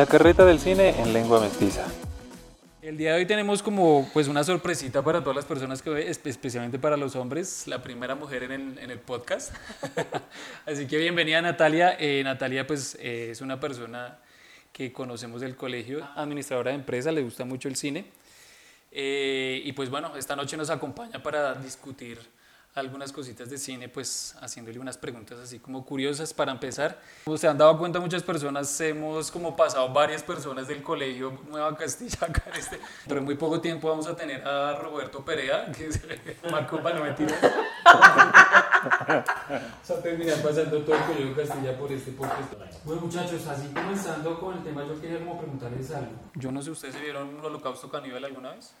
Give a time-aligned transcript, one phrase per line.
[0.00, 1.84] La carreta del cine en lengua mestiza.
[2.80, 6.78] El día de hoy tenemos como pues una sorpresita para todas las personas que especialmente
[6.78, 9.54] para los hombres, la primera mujer en el, en el podcast.
[10.66, 11.98] Así que bienvenida Natalia.
[12.00, 14.20] Eh, Natalia pues eh, es una persona
[14.72, 18.06] que conocemos del colegio, administradora de empresa, le gusta mucho el cine.
[18.92, 22.18] Eh, y pues bueno, esta noche nos acompaña para discutir
[22.74, 27.00] algunas cositas de cine, pues haciéndole unas preguntas así como curiosas para empezar.
[27.24, 31.76] Como se han dado cuenta muchas personas, hemos como pasado varias personas del colegio Nueva
[31.76, 35.70] Castilla acá en este, pero en muy poco tiempo vamos a tener a Roberto Perea,
[35.76, 36.00] que es
[36.50, 37.32] Marco Panometino.
[39.82, 42.84] o sea, terminar pasando todo el colegio Castilla por este podcast.
[42.84, 46.12] Bueno muchachos, así comenzando con el tema, yo quería como preguntarles algo.
[46.34, 48.74] Yo no sé, ¿ustedes vieron un holocausto caníbal alguna vez?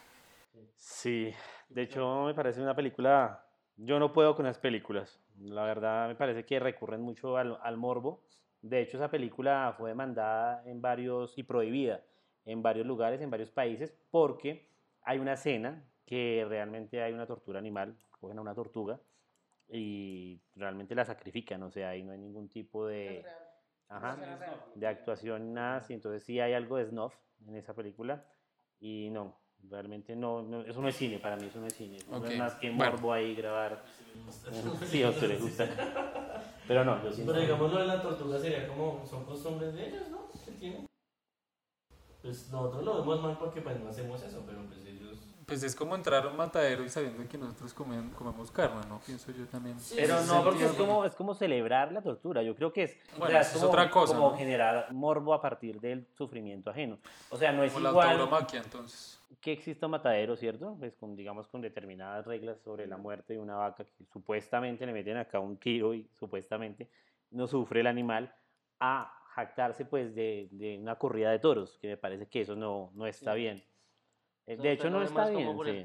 [0.76, 1.32] Sí,
[1.68, 3.44] de hecho me parece una película
[3.82, 5.20] yo no puedo con las películas.
[5.38, 8.22] La verdad me parece que recurren mucho al, al, morbo.
[8.62, 12.02] De hecho, esa película fue demandada en varios y prohibida
[12.44, 14.68] en varios lugares, en varios países, porque
[15.02, 19.00] hay una escena que realmente hay una tortura animal, cogen a una tortuga
[19.68, 23.24] y realmente la sacrifican, o sea, ahí no hay ningún tipo de,
[23.88, 24.18] ajá,
[24.74, 25.84] de actuación, nada.
[25.88, 27.14] Entonces sí hay algo de snuff
[27.46, 28.24] en esa película
[28.80, 31.98] y no, Realmente no, no, eso no es cine, para mí eso no es cine.
[32.10, 33.84] No es más que morbo ahí grabar.
[34.86, 35.68] Sí, a usted le gusta.
[36.66, 37.22] Pero no, yo sí.
[37.24, 40.28] Pero digamos lo de la tortuga sería como, son costumbres de ellos, ¿no?
[40.44, 40.86] ¿Qué tienen?
[42.22, 44.80] Pues nosotros lo vemos mal porque pues no hacemos eso, pero pues
[45.50, 49.00] pues es como entrar a un matadero y sabiendo que nosotros comemos carne, ¿no?
[49.00, 49.76] Pienso yo también.
[49.96, 52.40] Pero no, porque es como, es como celebrar la tortura.
[52.44, 54.14] Yo creo que es, bueno, es, como, otra cosa.
[54.14, 57.00] Como generar morbo a partir del sufrimiento ajeno.
[57.30, 58.06] O sea, no es como igual.
[58.06, 59.20] La tauromaquia, entonces.
[59.40, 60.76] Que exista un matadero, ¿cierto?
[60.78, 64.92] Pues con, digamos, con determinadas reglas sobre la muerte de una vaca que supuestamente le
[64.92, 66.88] meten acá un tiro y supuestamente
[67.32, 68.32] no sufre el animal,
[68.78, 72.92] a jactarse pues de, de una corrida de toros, que me parece que eso no,
[72.94, 73.64] no está bien.
[74.46, 75.46] Eh, de hecho, no está bien.
[75.46, 75.70] Como sí.
[75.70, 75.84] el,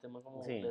[0.00, 0.64] tema como sí.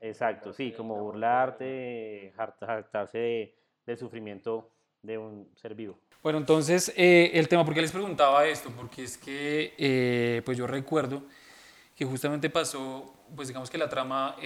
[0.00, 3.54] Exacto, sí, como burlarte, hartarse
[3.86, 4.70] del sufrimiento
[5.02, 5.98] de un ser vivo.
[6.22, 8.70] Bueno, entonces, eh, el tema, ¿por qué les preguntaba esto?
[8.76, 11.22] Porque es que, eh, pues yo recuerdo
[11.94, 14.36] que justamente pasó, pues digamos que la trama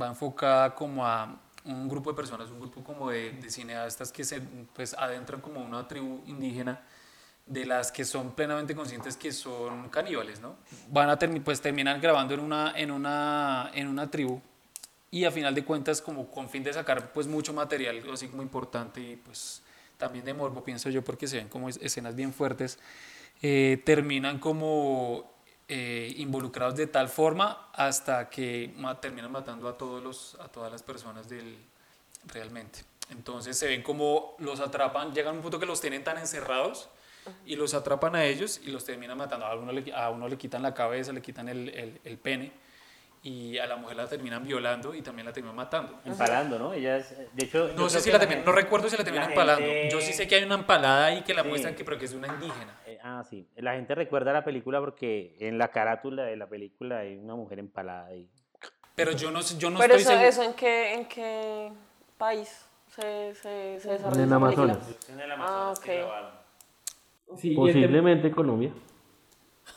[0.00, 4.24] va enfocada como a un grupo de personas, un grupo como de, de cineastas que
[4.24, 4.40] se
[4.74, 6.82] pues, adentran como una tribu indígena
[7.46, 10.56] de las que son plenamente conscientes que son caníbales, ¿no?
[10.88, 14.40] Van a pues terminan grabando en una, en, una, en una tribu
[15.10, 18.42] y a final de cuentas como con fin de sacar pues mucho material así como
[18.42, 19.62] importante y pues
[19.98, 22.78] también de morbo pienso yo porque se ven como escenas bien fuertes,
[23.42, 25.30] eh, terminan como
[25.68, 30.82] eh, involucrados de tal forma hasta que terminan matando a, todos los, a todas las
[30.82, 31.56] personas del,
[32.26, 32.80] realmente.
[33.10, 36.88] Entonces se ven como los atrapan, llegan a un punto que los tienen tan encerrados
[37.46, 39.46] y los atrapan a ellos y los terminan matando.
[39.46, 42.52] A uno le, a uno le quitan la cabeza, le quitan el, el, el pene
[43.24, 46.00] y a la mujer la terminan violando y también la terminan matando.
[46.04, 46.72] Empalando, ¿no?
[46.72, 49.66] Ella de hecho, no sé si la, terminan, no recuerdo si la terminan empalando.
[49.90, 52.14] Yo sí sé que hay una empalada ahí que la muestran que pero que es
[52.14, 52.76] una indígena.
[52.86, 53.46] Eh, ah, sí.
[53.56, 57.60] La gente recuerda la película porque en la carátula de la película hay una mujer
[57.60, 58.28] empalada ahí.
[58.96, 61.72] Pero yo no, yo no pero estoy eso, eso en qué en qué
[62.18, 64.22] país se, se, se desarrolla?
[64.22, 64.78] En Amazonas.
[65.08, 65.78] En el Amazonas.
[65.78, 66.41] Ah, okay.
[67.54, 68.72] Posiblemente en Colombia.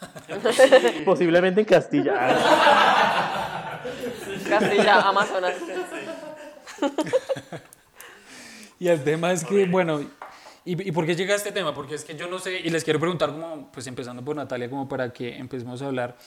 [1.05, 2.13] Posiblemente en Castilla.
[4.47, 5.55] Castilla, Amazonas.
[8.79, 10.09] y el tema es que, bueno, ¿y,
[10.66, 11.73] ¿y, por qué llega a este tema?
[11.73, 14.69] Porque es que yo no sé, y les quiero preguntar, como, pues empezando por Natalia,
[14.69, 16.17] como para que empecemos a hablar.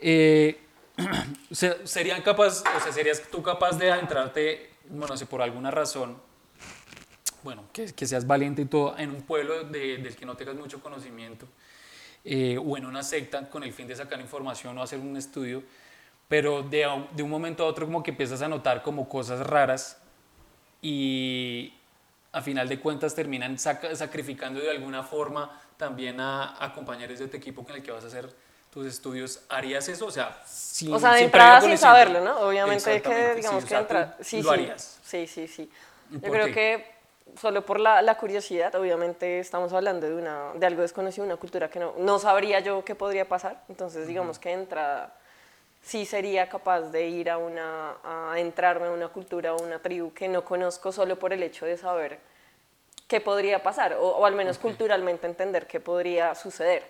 [0.00, 0.58] Eh,
[1.50, 6.16] ¿Serían capaz, o sea, serías tú capaz de adentrarte, bueno, si por alguna razón,
[7.42, 10.54] bueno, que, que, seas valiente y todo, en un pueblo de, del que no tengas
[10.54, 11.46] mucho conocimiento,
[12.24, 15.62] eh, o en una secta con el fin de sacar información o hacer un estudio,
[16.28, 20.00] pero de, de, un momento a otro como que empiezas a notar como cosas raras
[20.80, 21.74] y
[22.32, 27.36] a final de cuentas terminan sacrificando de alguna forma también a, a, compañeros de tu
[27.36, 28.32] equipo con el que vas a hacer
[28.72, 30.06] tus estudios, ¿harías eso?
[30.06, 32.40] O sea, sin, o sea, de entrada sin saberlo, ¿no?
[32.40, 34.16] Obviamente que digamos que entra...
[34.22, 34.98] Sí, lo harías.
[35.02, 35.68] Sí, sí, sí.
[36.08, 37.01] Yo creo que
[37.38, 41.68] solo por la, la, curiosidad, obviamente estamos hablando de, una, de algo desconocido, una cultura
[41.68, 45.14] que no, no sabría yo qué podría pasar, entonces digamos que entra,
[45.82, 50.12] sí sería capaz de ir a, una, a entrarme a una cultura o una tribu
[50.12, 52.18] que no conozco solo por el hecho de saber
[53.08, 56.82] qué podría pasar, o, o al menos culturalmente entender qué podría suceder.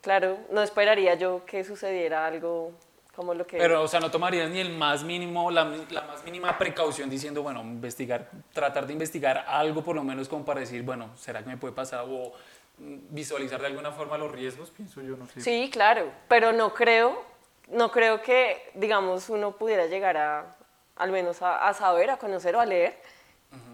[0.00, 2.72] Claro, no esperaría yo que sucediera algo
[3.16, 3.58] lo que...
[3.58, 7.42] Pero, o sea, no tomarías ni el más mínimo, la, la, más mínima precaución diciendo,
[7.42, 11.48] bueno, investigar, tratar de investigar algo por lo menos como para decir, bueno, ¿será que
[11.48, 12.04] me puede pasar?
[12.08, 12.32] O
[12.78, 15.40] visualizar de alguna forma los riesgos, pienso yo, no sé.
[15.40, 17.22] Sí, claro, pero no creo,
[17.68, 20.56] no creo que, digamos, uno pudiera llegar a,
[20.96, 22.96] al menos a, a saber, a conocer o a leer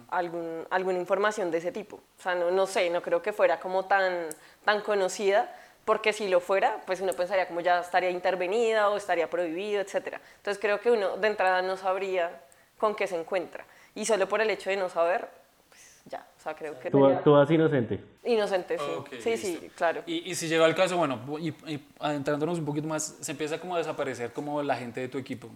[0.09, 1.97] algún, alguna información de ese tipo.
[1.97, 4.29] O sea, no, no sé, no creo que fuera como tan,
[4.65, 5.55] tan conocida,
[5.87, 10.19] porque si lo fuera, pues uno pensaría como ya estaría intervenida o estaría prohibido, etc.
[10.37, 12.43] Entonces creo que uno de entrada no sabría
[12.77, 13.65] con qué se encuentra.
[13.95, 15.27] Y solo por el hecho de no saber,
[15.71, 16.91] pues ya, o sea, creo que...
[16.91, 18.01] Tú, tú vas inocente.
[18.25, 18.85] Inocente, sí.
[18.99, 19.77] Ok, sí, sí, listo.
[19.77, 20.03] claro.
[20.07, 23.59] Y, y si llega el caso, bueno, y, y adentrándonos un poquito más, se empieza
[23.61, 25.49] como a desaparecer como la gente de tu equipo.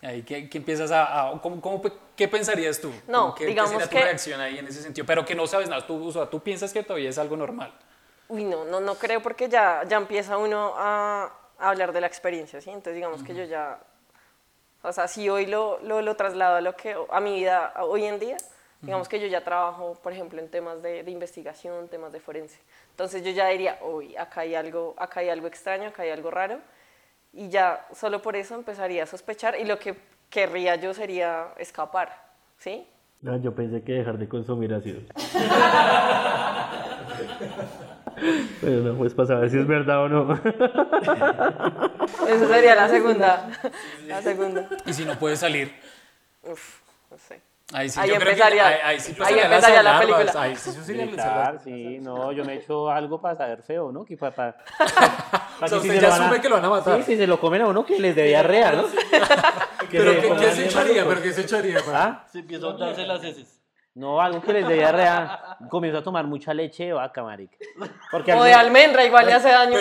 [0.00, 2.90] Ahí, ¿qué, qué empiezas a, a- cómo, cómo pe- ¿Qué pensarías tú?
[3.08, 5.06] No, ¿Qué, digamos ¿Qué sería tu que- reacción ahí en ese sentido?
[5.06, 7.72] Pero que no sabes nada, tú, o sea, tú piensas que todavía es algo normal.
[8.30, 12.06] Uy, no, no, no creo porque ya, ya empieza uno a, a hablar de la
[12.06, 12.70] experiencia, ¿sí?
[12.70, 13.80] Entonces digamos que yo ya,
[14.82, 18.04] o sea, si hoy lo, lo, lo traslado a, lo que, a mi vida hoy
[18.04, 18.36] en día,
[18.82, 22.60] digamos que yo ya trabajo, por ejemplo, en temas de, de investigación, temas de forense.
[22.90, 26.30] Entonces yo ya diría, uy, acá hay, algo, acá hay algo extraño, acá hay algo
[26.30, 26.60] raro,
[27.32, 29.96] y ya solo por eso empezaría a sospechar, y lo que
[30.30, 32.16] querría yo sería escapar,
[32.58, 32.86] ¿sí?
[33.22, 35.00] No, yo pensé que dejar de consumir ácido.
[38.60, 40.34] Pero no, pues para saber si es verdad o no.
[42.28, 43.48] Esa sería la segunda,
[44.06, 44.68] la segunda.
[44.86, 45.72] Y si no puedes salir,
[46.42, 46.80] Uf,
[47.10, 47.40] no sé.
[47.72, 50.32] ahí sí Ahí yo creo que empezaría- ahí, ahí sí ahí empezaría la película.
[50.36, 51.60] Ahí sí, eso Militar, celular.
[51.64, 54.04] sí, no, yo me he hecho algo para saber feo, ¿no?
[54.04, 54.56] Que para, para,
[55.62, 56.96] O sea, usted ya asume que lo van a matar.
[56.98, 58.84] Sí, si se lo comen a uno que les dé diarrea, ¿no?
[59.90, 61.04] Pero ¿qué, se echaría?
[61.06, 61.78] ¿Pero qué se echaría?
[61.92, 62.24] ¿Ah?
[62.30, 63.59] Se empieza a untarse las heces.
[64.00, 65.58] No, algo que les dé diarrea.
[65.68, 67.54] Comienzo a tomar mucha leche de vaca, marica.
[68.10, 69.76] Porque O de almendra, igual le hace daño.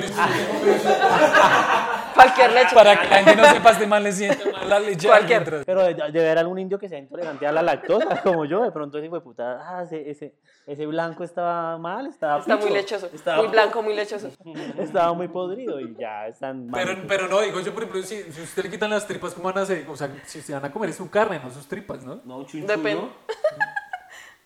[2.14, 2.76] Cualquier leche.
[2.76, 5.08] Para que la gente no sepa de mal le siente mal la leche.
[5.08, 5.40] Cualquier.
[5.40, 8.62] mientras- Pero de, de ver algún indio que sea intolerante a la lactosa, como yo,
[8.64, 10.36] de pronto ese fue puta, ah, ese, ese,
[10.68, 13.10] ese blanco estaba mal, estaba Está muy lechoso.
[13.14, 14.30] estaba, Muy blanco, muy lechoso.
[14.78, 16.84] estaba muy podrido y ya están mal.
[16.84, 19.46] Pero, pero no, digo yo, por ejemplo, si, si usted le quitan las tripas, ¿cómo
[19.46, 19.86] van a hacer?
[19.90, 22.20] O sea, si se van a comer es su carne, no sus tripas, ¿no?
[22.26, 22.76] No, un chunchullo.
[22.76, 23.08] Depende.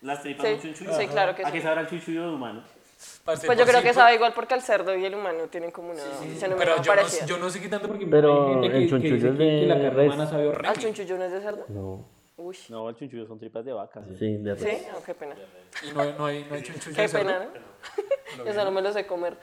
[0.04, 0.96] Las tripas Sí, son chunchullos.
[0.96, 1.52] sí, claro que ¿A sí.
[1.52, 2.62] qué sabrá el chuchullo de humano?
[3.24, 5.70] Parce, Pues yo creo sí, que sabe igual porque el cerdo y el humano tienen
[5.70, 7.26] como una fisionomía Pero yo no, parecida.
[7.26, 9.90] yo no sé qué tanto porque Pero que, el chunchullo es que la de carne
[9.96, 10.06] res.
[10.06, 10.68] humana sabe horrible.
[10.68, 11.64] ¿Al chunchullo no es de cerdo?
[11.68, 12.04] No.
[12.36, 12.56] Uy.
[12.68, 14.02] No, el chunchullo son tripas de vaca.
[14.18, 14.68] Sí, de ¿Sí?
[14.94, 15.34] Oh, qué pena.
[15.88, 17.26] Y no, hay- no hay, no hay chunchullo Qué de cerdo.
[17.26, 17.48] pena,
[18.38, 18.44] ¿no?
[18.50, 19.36] Eso no me lo sé comer.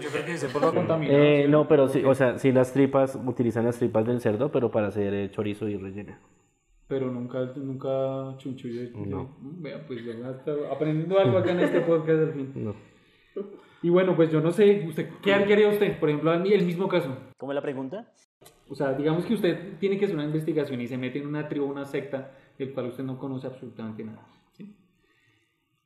[0.00, 1.22] Yo creo que se por lo contaminado.
[1.22, 4.70] Eh, no, pero sí, o sea, sí las tripas, utilizan las tripas del cerdo, pero
[4.70, 6.18] para hacer eh, chorizo y rellena.
[6.92, 8.90] Pero nunca, nunca chunchullo.
[9.06, 9.34] No.
[9.40, 12.52] Vea, pues ya está aprendiendo algo acá en este podcast al fin.
[12.54, 12.74] No.
[13.82, 15.98] Y bueno, pues yo no sé, usted, ¿qué haría usted?
[15.98, 17.16] Por ejemplo, a mí el mismo caso.
[17.38, 18.12] ¿Cómo es la pregunta?
[18.68, 21.48] O sea, digamos que usted tiene que hacer una investigación y se mete en una
[21.48, 24.26] tribu, una secta, del cual usted no conoce absolutamente nada.
[24.52, 24.76] ¿sí?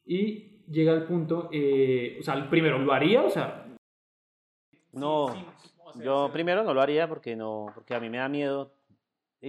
[0.07, 3.23] Y llega al punto, eh, o sea, primero, ¿lo haría?
[3.23, 3.65] O sea,
[4.93, 5.33] No,
[6.03, 8.76] yo primero no lo haría porque no, porque a mí me da miedo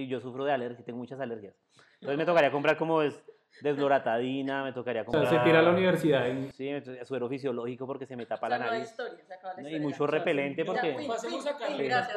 [0.02, 1.54] y yo sufro de alergia, tengo muchas alergias.
[1.94, 3.20] Entonces me tocaría comprar como des,
[3.62, 5.42] desloratadina, me tocaría o sea, comprar...
[5.42, 6.26] se tira a la universidad.
[6.54, 6.70] Sí,
[7.04, 8.88] suero fisiológico porque se me tapa la nariz.
[8.88, 10.96] historia, se acaba la No, Y mucho repelente porque...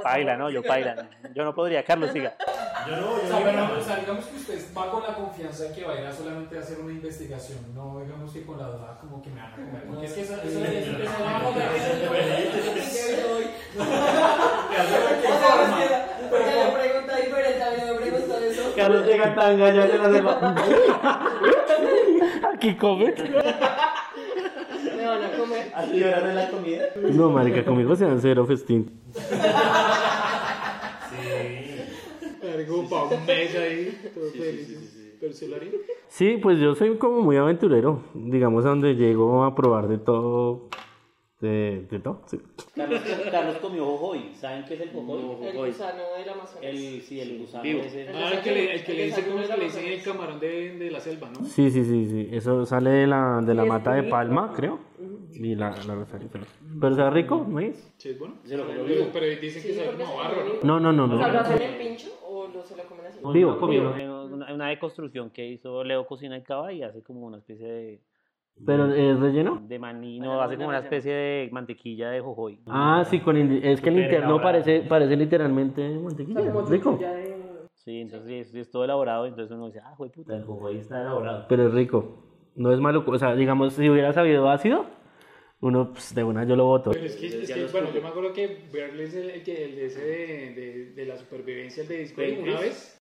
[0.03, 0.51] Paila, ¿no?
[0.51, 1.09] Yo paila.
[1.33, 2.35] Yo no podría, Carlos, siga.
[2.37, 5.93] O sea, pero, o sea, digamos que usted va con la confianza de que va
[5.93, 9.21] a ir a solamente a hacer una investigación, no digamos que con la duda como
[9.21, 9.83] que me van a comer.
[9.87, 10.91] Porque es que eso, eso, eso,
[16.31, 16.37] no.
[16.37, 18.73] Porque le pregunta diferente, a mí me preguntó eso.
[18.75, 20.21] Carlos llega tan gallo, yo no sé
[22.53, 23.13] Aquí come.
[24.97, 25.71] Me van a comer.
[25.75, 26.83] Así llorando en la comida.
[26.95, 29.01] No, marica, conmigo se dan cero festín.
[32.41, 34.97] Algo para un mes ahí, todo feliz.
[35.19, 35.47] Pero se.
[36.07, 38.03] Sí, pues yo soy como muy aventurero.
[38.13, 40.67] Digamos, a donde llego a probar de todo.
[41.41, 42.39] De, de sí.
[42.75, 44.31] Carlos, Carlos comió jojoy.
[44.35, 45.47] ¿Saben qué es el jojoy?
[45.47, 46.59] El gusano del Amazonas.
[46.61, 47.81] El, sí, el gusano Vivo.
[47.81, 48.07] ese.
[48.09, 50.39] Ah, el que le, el que le dice, ¿cómo es que le dicen el camarón
[50.39, 51.43] de, de la selva, no?
[51.43, 52.29] Sí, sí, sí, sí.
[52.31, 54.79] Eso sale de la, de la mata de palma, creo.
[55.33, 56.29] Y la, la rosario.
[56.31, 56.45] Pero,
[56.79, 57.91] pero está rico, ¿no es?
[57.97, 58.35] Sí, es bueno.
[58.43, 59.09] Se lo comió Pero, vivo.
[59.11, 60.79] pero dicen que sabe como barro, ¿no?
[60.79, 61.39] No, no, no, O sea, ¿lo no.
[61.39, 63.19] hacen en pincho o lo, se lo comen así?
[63.33, 63.95] Vivo, vivo.
[64.31, 67.99] Una, una deconstrucción que hizo Leo Cocina y Cava y hace como una especie de,
[68.65, 69.59] ¿Pero es relleno?
[69.67, 72.59] de maní, no, hace como una especie de mantequilla de jojoy.
[72.67, 76.53] Ah, sí, con el- es que el interno parece, parece literalmente mantequilla.
[76.69, 76.99] Rico.
[77.73, 81.01] Sí, entonces es, es todo elaborado, entonces uno dice, ah, güey, puta, el jojoy está
[81.01, 81.45] elaborado.
[81.49, 82.23] Pero es rico.
[82.55, 83.03] No es malo.
[83.07, 84.85] O sea, digamos, si hubiera sabido ácido,
[85.61, 86.91] uno pues, de una yo lo voto.
[86.91, 89.65] Pero es que, es que, bueno, yo me acuerdo que Berkeley es el, el que
[89.65, 92.97] el de ese de, de, de la supervivencia, el de Discord, una vez.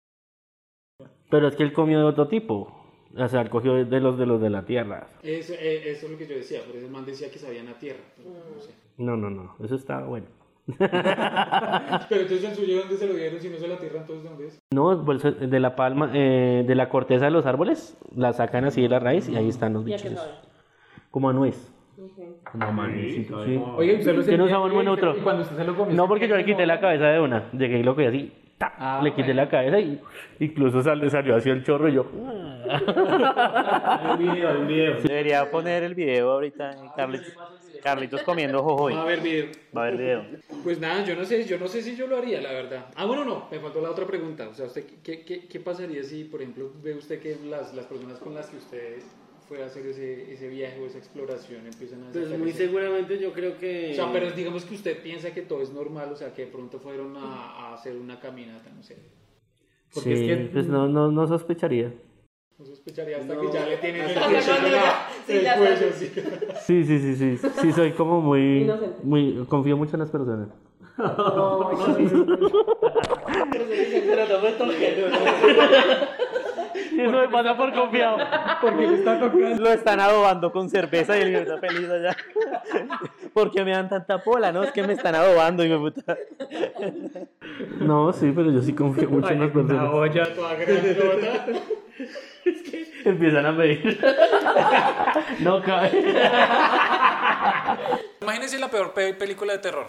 [1.30, 2.83] Pero es que él comió de otro tipo.
[3.16, 5.06] O sea, él cogió de los de los de la tierra.
[5.22, 7.68] Eso, eh, eso es lo que yo decía, por eso el man decía que sabían
[7.68, 8.00] a tierra.
[8.16, 8.70] pero no sé.
[8.98, 9.54] No, no, no.
[9.64, 10.26] Eso está bueno.
[10.66, 13.38] Pero entonces el suyo, ¿dónde se lo dieron?
[13.38, 14.58] Si no se la tierra, entonces ¿dónde es?
[14.72, 18.80] No, pues, de la palma, eh, de la corteza de los árboles, la sacan así
[18.80, 20.26] de la raíz y ahí están los que bichos.
[21.10, 21.70] Como a nuez.
[22.50, 23.60] Como a manicito, sí.
[23.76, 25.16] Oye, usted lo Que no sabe buen y- otro.
[25.16, 25.94] y Cuando usted se lo comió.
[25.94, 27.50] No, porque yo le quité la cabeza de una.
[27.52, 28.32] Llegué y lo cogí así.
[28.58, 28.72] ¡Ta!
[28.78, 29.42] Ah, le quité bueno.
[29.42, 30.00] la cabeza y
[30.40, 32.06] incluso sal- salió así el chorro y yo.
[32.68, 35.00] Hay un video, hay un video.
[35.02, 37.32] Debería poner el video ahorita, Carlitos,
[37.82, 38.94] Carlitos comiendo jojoy.
[38.94, 39.46] Va a haber video.
[39.76, 40.24] Va a haber video.
[40.62, 42.86] Pues nada, yo no sé, yo no sé si yo lo haría, la verdad.
[42.96, 44.48] Ah, bueno, no, me faltó la otra pregunta.
[44.48, 47.86] O sea, usted, ¿qué, qué, qué pasaría si, por ejemplo, ve usted que las, las
[47.86, 48.96] personas con las que usted
[49.48, 53.32] fue a hacer ese, ese viaje o esa exploración empiezan a Pues muy seguramente yo
[53.32, 53.90] creo que...
[53.92, 56.52] O sea, pero digamos que usted piensa que todo es normal, o sea, que de
[56.52, 57.20] pronto fueron a,
[57.70, 58.96] a hacer una caminata, no sé.
[59.92, 61.92] Porque Sí, es que pues no, no, no sospecharía.
[62.58, 64.40] no sospecharía hasta No, que ya le tienen el cuello,
[65.94, 66.10] sí.
[66.66, 67.38] Sí, sí, sí, sí.
[67.60, 68.62] Sí, soy como muy.
[68.62, 68.96] Inocente.
[69.02, 70.48] muy confío mucho en las personas.
[70.96, 71.16] Pero
[74.28, 75.06] no me toques, no,
[76.96, 78.18] Y eso me pasa por confiado.
[78.60, 79.62] Porque le está tocando.
[79.62, 82.16] Lo están adobando con cerveza y el niño está feliz allá.
[83.34, 84.52] ¿Por qué me dan tanta pola?
[84.52, 86.16] No, es que me están adobando y me puta.
[87.80, 89.90] No, sí, pero yo sí confío mucho en las Una personas.
[89.92, 91.46] olla toda grandota.
[93.04, 94.00] Empiezan a medir.
[95.40, 95.90] No cabe.
[98.20, 99.86] Imagínense la peor pe- película de terror.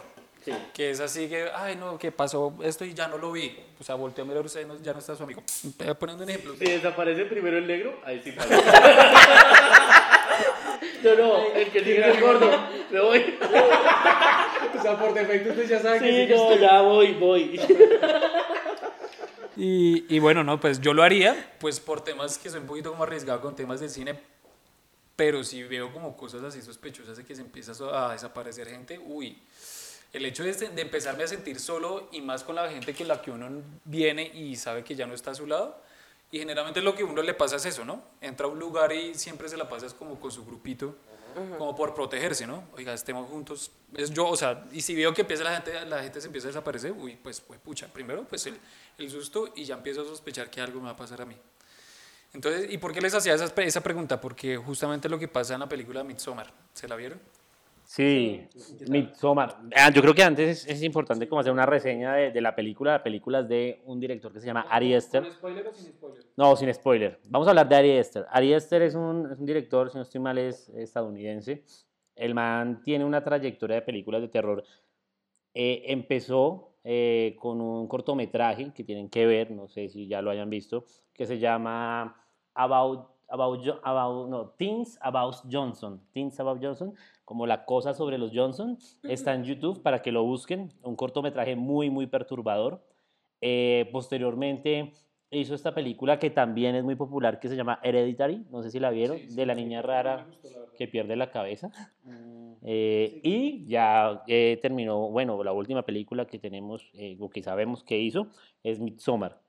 [0.73, 3.57] Que es así que, ay no, que pasó esto y ya no lo vi.
[3.79, 5.41] O sea, volteó a mirar usted, no- ya no está su amigo.
[5.99, 6.53] Poniendo un ejemplo.
[6.59, 8.61] Si desaparece primero el negro, ahí sí pasa.
[11.03, 12.49] No, no, el que sigue es el gordo.
[12.89, 13.37] Me voy.
[14.77, 16.61] O sea, por defecto usted ya sabe que Sí, sigue no, usted.
[16.61, 17.59] ya voy, voy.
[19.57, 22.91] Y, y bueno, no, pues yo lo haría, pues por temas que soy un poquito
[22.91, 24.19] como arriesgado con temas del cine,
[25.15, 29.37] pero si veo como cosas así sospechosas de que se empieza a desaparecer gente, uy,
[30.15, 33.21] el hecho de, de empezarme a sentir solo y más con la gente con la
[33.21, 33.49] que uno
[33.83, 35.81] viene y sabe que ya no está a su lado,
[36.31, 38.01] y generalmente lo que a uno le pasa es eso, ¿no?
[38.21, 40.95] Entra a un lugar y siempre se la pasa como con su grupito,
[41.57, 42.63] como por protegerse, ¿no?
[42.77, 43.71] Oiga, estemos juntos.
[43.93, 46.47] Es yo, o sea, y si veo que empieza la gente, la gente se empieza
[46.47, 48.57] a desaparecer, uy, pues, pues pucha, primero pues el,
[48.97, 51.35] el susto y ya empiezo a sospechar que algo me va a pasar a mí.
[52.33, 54.19] Entonces, ¿y por qué les hacía esa, esa pregunta?
[54.19, 57.19] Porque justamente lo que pasa en la película Midsommar, ¿se la vieron?
[57.95, 58.45] Sí,
[58.89, 59.55] Midsommar.
[59.73, 62.53] Ah, yo creo que antes es, es importante como hacer una reseña de, de la
[62.53, 62.91] película.
[62.91, 65.23] La película es de un director que se llama Ari Aster.
[65.23, 66.25] ¿Con spoiler o sin spoiler?
[66.35, 67.21] No, sin spoiler.
[67.29, 68.25] Vamos a hablar de Ari Aster.
[68.29, 71.63] Ari Aster es un, es un director, si no estoy mal, es estadounidense.
[72.17, 74.65] El man tiene una trayectoria de películas de terror.
[75.53, 80.31] Eh, empezó eh, con un cortometraje que tienen que ver, no sé si ya lo
[80.31, 80.83] hayan visto,
[81.13, 82.21] que se llama
[82.55, 86.01] About, about, about no, Things About Johnson.
[86.11, 86.93] Things About Johnson,
[87.25, 88.77] como la cosa sobre los Johnson.
[89.03, 90.71] Está en YouTube para que lo busquen.
[90.83, 92.81] Un cortometraje muy, muy perturbador.
[93.41, 94.93] Eh, posteriormente
[95.31, 98.79] hizo esta película que también es muy popular, que se llama Hereditary, no sé si
[98.79, 100.27] la vieron, de la niña rara
[100.77, 101.71] que pierde la cabeza.
[102.61, 107.83] Eh, y ya eh, terminó, bueno, la última película que tenemos, eh, o que sabemos
[107.83, 108.27] que hizo,
[108.63, 109.41] es Midsommar.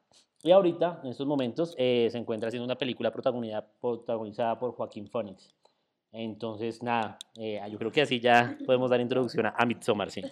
[0.42, 5.09] Y ahorita, en estos momentos, eh, se encuentra haciendo una película protagonizada, protagonizada por Joaquín
[5.09, 5.56] Phoenix.
[6.13, 10.23] Entonces, nada, eh, yo creo que así ya podemos dar introducción a, a Midsommar, sí.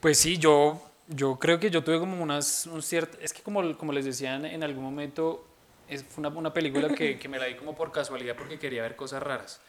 [0.00, 3.76] Pues sí, yo, yo creo que yo tuve como unas, un cierto, es que como,
[3.78, 5.46] como les decía en, en algún momento,
[5.88, 8.82] es, fue una, una película que, que me la di como por casualidad porque quería
[8.82, 9.60] ver cosas raras.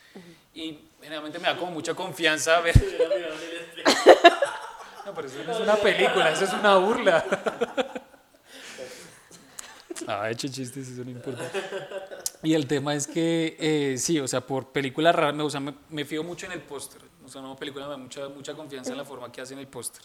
[0.53, 2.75] Y generalmente me da como mucha confianza ver...
[5.05, 7.25] No, pero eso no es una película, eso es una burla.
[10.21, 11.43] Ah, he hecho chistes, eso no importa.
[12.41, 15.59] Y el tema es que, eh, sí, o sea, por película rara, me, o sea,
[15.59, 17.01] me, me fío mucho en el póster.
[17.23, 19.67] O sea, una película me da mucha, mucha confianza en la forma que hacen el
[19.67, 20.01] póster.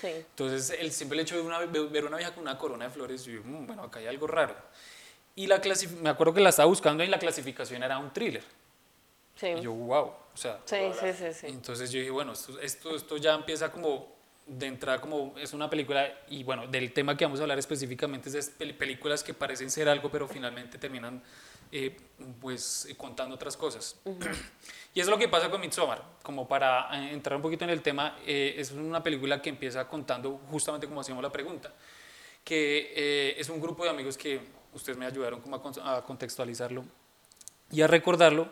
[0.00, 0.08] Sí.
[0.08, 3.40] Entonces, el simple hecho de una, ver una vieja con una corona de flores, yo,
[3.42, 4.54] "Mm, bueno, acá hay algo raro.
[5.34, 5.62] Y la
[6.02, 8.42] me acuerdo que la estaba buscando y la clasificación era un thriller.
[9.36, 9.46] Sí.
[9.46, 11.46] Y yo, wow, o sea, Sí, sí, sí, sí.
[11.46, 14.17] entonces yo dije, bueno, esto, esto, esto ya empieza como
[14.48, 18.30] de entrada como es una película y bueno, del tema que vamos a hablar específicamente
[18.30, 21.22] es de pel- películas que parecen ser algo pero finalmente terminan
[21.70, 21.94] eh,
[22.40, 23.96] pues eh, contando otras cosas.
[24.94, 27.82] y es lo que pasa con Midsommar, como para eh, entrar un poquito en el
[27.82, 31.72] tema, eh, es una película que empieza contando justamente como hacíamos la pregunta,
[32.42, 34.40] que eh, es un grupo de amigos que
[34.72, 36.84] ustedes me ayudaron como a a contextualizarlo
[37.70, 38.48] y a recordarlo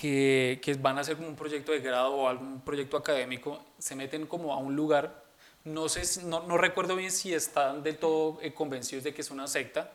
[0.00, 3.94] que, que van a hacer como un proyecto de grado o algún proyecto académico, se
[3.94, 5.24] meten como a un lugar,
[5.64, 9.30] no sé, no, no recuerdo bien si están del todo eh, convencidos de que es
[9.30, 9.92] una secta,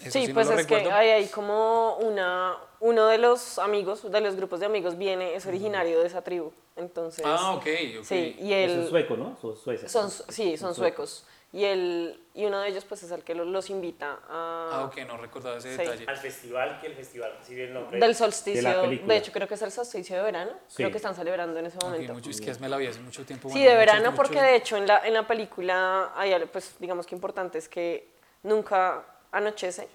[0.00, 0.96] Eso Sí, no pues lo es que recuerdo.
[0.96, 5.46] hay ahí como una, uno de los amigos, de los grupos de amigos viene, es
[5.46, 6.52] originario de esa tribu.
[6.76, 7.66] Entonces, Ah, ok,
[7.98, 8.04] ok.
[8.04, 9.36] sí, y Eso es él, sueco, ¿no?
[9.40, 9.90] Son sueces.
[9.92, 11.24] son, sí, son suecos.
[11.54, 14.84] Y él, y uno de ellos pues es el que lo- los invita a, Ah,
[14.86, 15.82] ok, no recordaba ese Sí.
[15.82, 16.06] detalle.
[16.08, 19.46] Al festival, que el festival recibe el nombre del solsticio, de la de, hecho creo
[19.46, 20.76] que es el solsticio de verano, Sí.
[20.76, 22.14] creo que están celebrando en ese momento.
[22.14, 23.48] mucho, es que me la vi hace mucho tiempo.
[23.50, 26.46] Sí, bueno, de verano, mucho- porque de hecho en la, en la película hay algo,
[26.50, 28.08] pues digamos que importante es que
[28.44, 29.88] nunca anochece,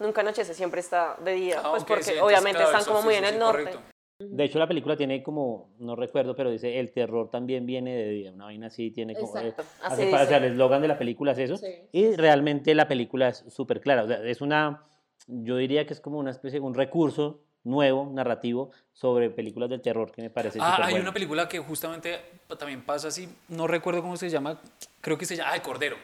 [0.00, 3.14] nunca anochece, siempre está de día, Ah, pues porque sí, obviamente claro, están como muy
[3.14, 3.62] en el sí, norte.
[3.64, 3.82] correcto.
[4.20, 8.08] De hecho, la película tiene como, no recuerdo, pero dice, el terror también viene de
[8.10, 8.32] día.
[8.32, 9.28] Una vaina así tiene como...
[9.38, 10.46] Exacto, eh, así hace pa- o sea, dice.
[10.48, 11.56] el eslogan de la película es eso.
[11.56, 14.02] Sí, y realmente la película es súper clara.
[14.02, 14.82] O sea, es una,
[15.28, 20.10] yo diría que es como una especie, un recurso nuevo, narrativo, sobre películas del terror
[20.10, 21.04] que me parece Ah, súper hay bueno.
[21.04, 22.18] una película que justamente
[22.58, 24.60] también pasa así, no recuerdo cómo se llama,
[25.00, 25.96] creo que se llama, ah, El Cordero,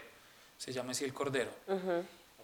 [0.56, 1.50] se llama así El Cordero.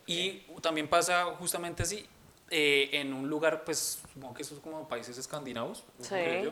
[0.06, 2.04] Y también pasa justamente así,
[2.50, 6.08] eh, en un lugar, pues supongo que eso es como países escandinavos, Sí.
[6.08, 6.50] creo yo.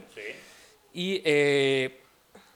[0.93, 2.01] Y eh,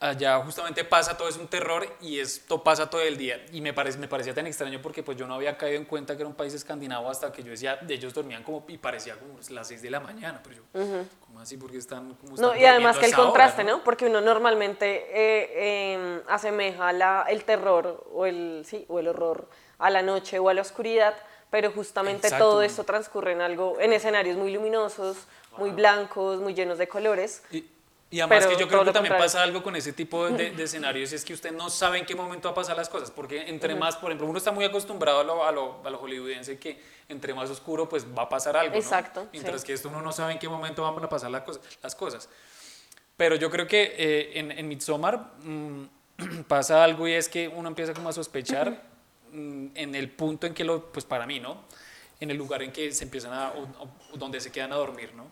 [0.01, 3.45] allá justamente pasa todo, es un terror y esto pasa todo el día.
[3.53, 6.17] Y me, parece, me parecía tan extraño porque pues yo no había caído en cuenta
[6.17, 9.39] que era un país escandinavo hasta que yo decía, ellos dormían como, y parecía como
[9.51, 10.63] las 6 de la mañana, pero yo,
[11.21, 11.57] ¿cómo así?
[11.57, 13.85] Porque están como No, y además que a el hora, contraste, ¿no?
[13.85, 19.49] Porque uno normalmente eh, em, asemeja la, el terror o el, sí, o el horror
[19.79, 21.15] a la noche o a la oscuridad,
[21.53, 22.47] pero justamente Exacto.
[22.47, 25.19] todo esto transcurre en algo, en escenarios muy luminosos,
[25.59, 27.43] muy blancos, muy llenos de colores.
[27.51, 27.67] Y,
[28.11, 29.19] y además que yo creo que también contrario.
[29.19, 32.15] pasa algo con ese tipo de, de escenarios, es que usted no sabe en qué
[32.15, 35.21] momento va a pasar las cosas, porque entre más, por ejemplo, uno está muy acostumbrado
[35.21, 36.81] a lo, a lo, a lo hollywoodense, que
[37.11, 38.79] entre más oscuro pues va a pasar algo, ¿no?
[38.81, 39.67] Exacto, Mientras sí.
[39.67, 42.31] que esto uno no sabe en qué momento van a pasar la cosa- las cosas.
[43.19, 45.85] Pero yo creo que eh, en, en Midsommar mm,
[46.49, 48.91] pasa algo y es que uno empieza como a sospechar
[49.33, 51.63] en el punto en que lo, pues para mí, ¿no?
[52.21, 55.13] En el lugar en que se empiezan a, o- o donde se quedan a dormir,
[55.15, 55.25] ¿no?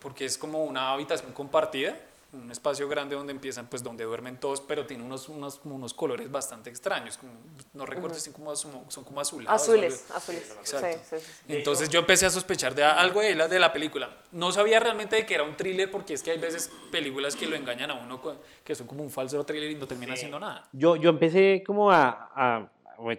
[0.00, 1.96] porque es como una habitación compartida,
[2.34, 6.30] un espacio grande donde empiezan, pues donde duermen todos, pero tiene unos, unos, unos colores
[6.30, 7.32] bastante extraños, como,
[7.72, 9.62] no recuerdo si son como, son, son como azulados.
[9.62, 10.50] Azules, azules.
[10.60, 10.98] Exacto.
[11.08, 11.52] Sí, sí, sí.
[11.54, 14.10] Entonces yo empecé a sospechar de algo de la, de la película.
[14.32, 17.46] No sabía realmente de que era un thriller, porque es que hay veces películas que
[17.46, 20.38] lo engañan a uno, con- que son como un falso thriller y no termina haciendo
[20.40, 20.68] nada.
[20.72, 22.68] Yo, yo empecé como a, a-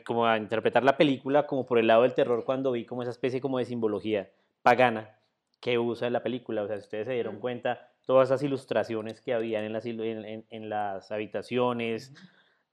[0.03, 3.11] como a interpretar la película como por el lado del terror cuando vi como esa
[3.11, 4.29] especie como de simbología
[4.61, 5.17] pagana
[5.59, 6.63] que usa en la película.
[6.63, 10.45] O sea, si ustedes se dieron cuenta, todas esas ilustraciones que habían en las, en,
[10.49, 12.13] en- las habitaciones,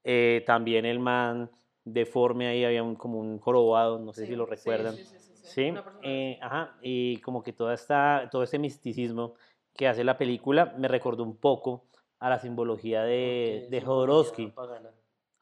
[0.03, 1.49] eh, también el man
[1.85, 5.01] deforme ahí, había un, como un jorobado, no sé si lo recuerdan.
[5.41, 9.35] Sí, eh, ajá, y como que toda esta, todo este misticismo
[9.73, 11.85] que hace la película me recordó un poco
[12.19, 14.55] a la simbología de, de Jodorowsky.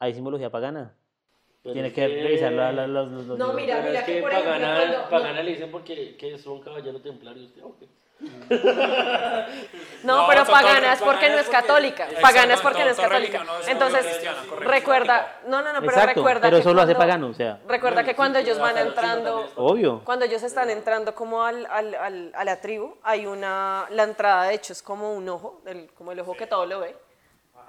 [0.00, 0.96] ¿Hay simbología pagana?
[1.62, 4.04] Pero Tiene es que revisar la- la- los, los- los No, mira, Pero mira es
[4.06, 7.44] que que por ejemplo pagana, cuando- pagana le dicen porque que es un caballero templario.
[7.44, 7.82] Usted, ok.
[10.04, 12.04] No, No, pero pagana es porque pagana no es católica.
[12.04, 13.18] Exacto, Pagana es porque no es católica.
[13.38, 14.28] religión, no es Entonces,
[14.60, 17.60] recuerda, no, no, no, pero Exacto, recuerda pero que eso lo hace pagano, o sea,
[17.68, 20.02] Recuerda que cuando ellos van entrando, obvio.
[20.04, 24.44] cuando ellos están entrando como al, al- al- a la tribu, hay una, la entrada
[24.44, 26.96] de hecho es como un ojo, el- como el ojo que todo lo ve,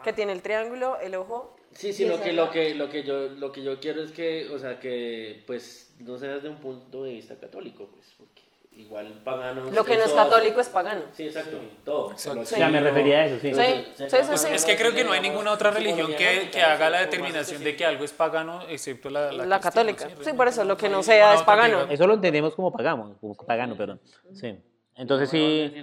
[0.04, 1.56] que tiene el triángulo, el ojo.
[1.74, 4.50] Sí, sino esa que lo que lo que yo lo que yo quiero es que,
[4.50, 8.42] o sea, que pues no sea desde un punto de vista católico, pues, porque
[8.76, 11.02] igual pagano Lo que no es católico es pagano.
[11.14, 12.12] Sí, exacto, todo.
[12.12, 12.40] Exacto.
[12.40, 12.56] Lo Sí.
[12.58, 13.54] Ya me refería a eso, sí.
[13.54, 13.62] Sí,
[13.96, 14.48] sí, sí, Pues sí.
[14.52, 17.76] es que creo que no hay ninguna otra religión que, que haga la determinación de
[17.76, 20.10] que algo es pagano, excepto la, la, católica.
[20.22, 21.84] Sí, por eso, lo que no sea es pagano.
[21.90, 24.02] Eso lo entendemos como pagano, como pagano, perdón.
[24.34, 24.56] Sí.
[24.96, 25.74] Entonces sí,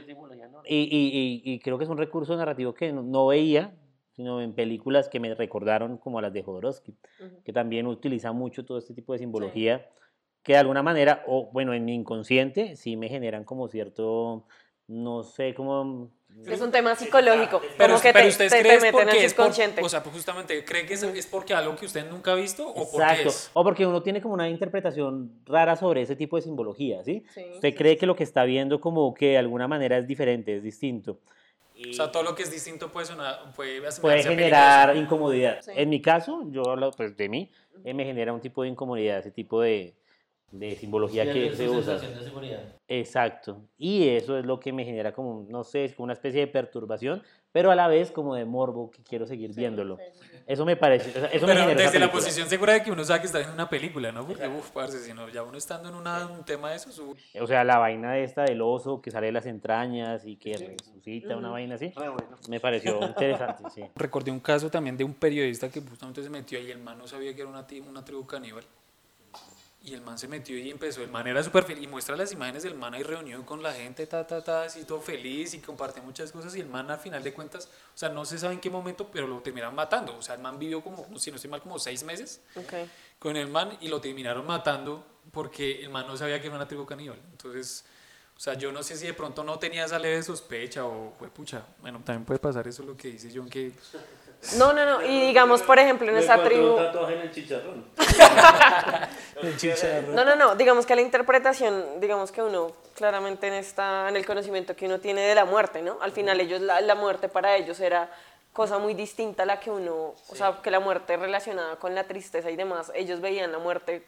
[0.67, 3.73] y, y, y, y creo que es un recurso narrativo que no, no veía,
[4.17, 6.95] sino en películas que me recordaron como a las de Jodorowsky,
[7.45, 9.87] que también utiliza mucho todo este tipo de simbología,
[10.43, 14.45] que de alguna manera, o bueno, en mi inconsciente sí me generan como cierto,
[14.89, 16.11] no sé, como...
[16.47, 17.61] Es un tema psicológico.
[17.77, 19.51] Pero, como que pero te, ustedes te- te creen meten en porque el es por,
[19.85, 22.67] o sea, pues justamente, ¿cree que es, es porque algo que usted nunca ha visto
[22.69, 23.29] o porque Exacto.
[23.29, 23.51] es?
[23.53, 27.25] O porque uno tiene como una interpretación rara sobre ese tipo de simbología, ¿sí?
[27.35, 30.57] Sí, Usted cree que lo que está viendo como que de alguna manera es diferente,
[30.57, 31.19] es distinto.
[31.89, 35.15] O sea, todo lo que es distinto puede sonar, puede, puede generar peligroso.
[35.15, 35.61] incomodidad.
[35.63, 35.73] Sí.
[35.75, 37.51] En mi caso, yo hablo pues de mí,
[37.85, 39.95] eh, me genera un tipo de incomodidad, ese tipo de,
[40.51, 41.95] de simbología que se usa.
[41.99, 42.61] de seguridad.
[42.89, 43.63] Exacto.
[43.79, 46.47] Y eso es lo que me genera como, no sé, es como una especie de
[46.49, 49.99] perturbación, pero a la vez como de morbo que quiero seguir viéndolo.
[50.47, 52.83] Eso me parece, o sea, eso me Pero genera esa desde la posición segura de
[52.83, 54.27] que uno sabe que está en una película, ¿no?
[54.27, 57.15] Porque, uff, parce, si no, ya uno estando en una- un tema de eso, su-
[57.41, 60.55] O sea, la vaina de esta del oso que sale de las entrañas y que
[60.57, 61.93] resucita, una vaina así,
[62.49, 63.83] me pareció interesante, sí.
[63.95, 66.99] Recordé un caso también de un periodista que justamente se metió ahí y el man
[66.99, 68.65] no sabía que era una, una tribu caníbal.
[69.83, 72.31] Y el man se metió y empezó, el man era súper feliz, y muestra las
[72.33, 75.59] imágenes del man ahí reunido con la gente, ta, ta, ta, así todo feliz y
[75.61, 78.53] comparte muchas cosas, y el man al final de cuentas, o sea, no se sabe
[78.55, 81.37] en qué momento, pero lo terminaron matando, o sea, el man vivió como, si no
[81.37, 82.75] estoy mal, como seis meses Ok.
[83.19, 86.69] con el man y lo terminaron matando porque el man no sabía que era una
[86.69, 87.19] tribu caníbal.
[87.31, 87.85] Entonces,
[88.37, 91.29] o sea, yo no sé si de pronto no tenía esa leve sospecha o, fue
[91.29, 93.73] pucha, bueno, también puede pasar eso lo que dice John, que
[94.57, 95.03] No, no, no.
[95.07, 96.75] Y digamos, por ejemplo, en esa tribu.
[96.75, 97.85] un tatuaje en el chicharrón.
[100.15, 100.55] No, no, no.
[100.55, 104.99] Digamos que la interpretación, digamos que uno claramente en, esta, en el conocimiento que uno
[104.99, 105.99] tiene de la muerte, ¿no?
[106.01, 108.11] Al final ellos, la, la muerte para ellos era
[108.53, 109.95] cosa muy distinta a la que uno,
[110.29, 114.05] o sea, que la muerte relacionada con la tristeza y demás, ellos veían la muerte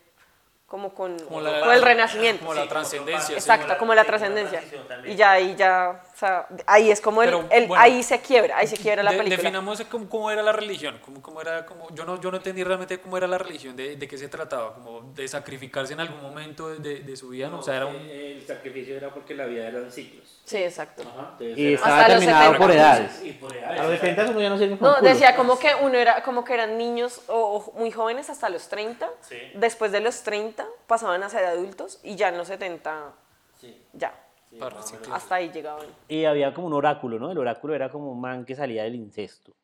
[0.67, 2.41] como con, Como la- con el renacimiento.
[2.45, 3.27] como la trascendencia.
[3.29, 3.35] sí.
[3.35, 4.63] Exacto, como la trascendencia.
[5.05, 8.21] Y ya ahí ya, o sea, ahí es como el, Pero, el- bueno, ahí se
[8.21, 9.37] quiebra, ahí se quiebra la De- película.
[9.43, 12.63] Definamos cómo, cómo era la religión, cómo, cómo era, cómo, yo, no, yo no entendí
[12.63, 16.21] realmente cómo era la religión, de, de qué se trataba, como de sacrificarse en algún
[16.21, 17.59] momento de, de- de su vida, ¿no?
[17.61, 17.97] O sea, era un...
[17.97, 20.41] Eh, El sacrificio era porque la vida eran ciclos.
[20.45, 21.03] Sí, exacto.
[21.03, 22.59] Entonces Y estaba Hasta los terminado 70.
[22.67, 23.23] por edades.
[23.25, 23.81] Y por A edades.
[23.91, 26.77] los 70 uno ya no sirve No, decía como que uno era como que eran
[26.77, 27.35] niños o,
[27.75, 29.09] o muy jóvenes hasta los 30.
[29.23, 29.37] Sí.
[29.55, 33.13] Después de los 30 pasaban a ser adultos y ya en los 70
[33.61, 33.81] Sí.
[33.93, 34.13] ya,
[34.59, 35.17] para reciclar.
[35.17, 35.87] hasta ahí llegaban.
[36.09, 37.31] Y había como un oráculo, ¿no?
[37.31, 39.55] El oráculo era como un man que salía del incesto.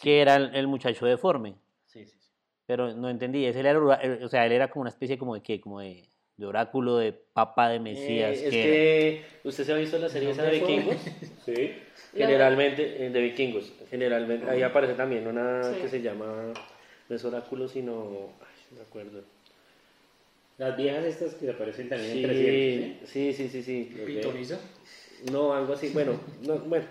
[0.00, 1.54] Que era el, el muchacho deforme.
[1.86, 2.30] Sí, sí, sí.
[2.66, 3.44] Pero no entendí.
[3.44, 6.46] Ese era o sea, él era como una especie como de qué, como de, de
[6.46, 8.36] oráculo de papa de Mesías.
[8.38, 10.96] Eh, es que que usted se ha visto la serie esa de vikingos.
[11.44, 11.74] Sí.
[12.16, 13.72] Generalmente, eh, de vikingos.
[13.90, 15.80] Generalmente, ahí aparece también una Sí.
[15.82, 16.52] que se llama,
[17.08, 17.92] no es oráculo, sino,
[18.40, 19.22] ay, no me acuerdo.
[20.58, 24.02] Las viejas estas que aparecen también en 300, Sí, sí, sí, sí, sí.
[24.06, 24.58] Pitoniza.
[25.32, 25.90] No, algo así.
[25.92, 26.12] Bueno,
[26.42, 26.84] no, bueno,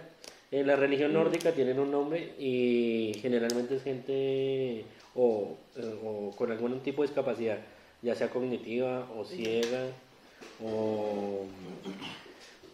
[0.51, 6.51] en la religión nórdica tienen un nombre y generalmente es gente o, eh, o con
[6.51, 7.59] algún tipo de discapacidad,
[8.01, 9.85] ya sea cognitiva o ciega
[10.63, 11.45] o,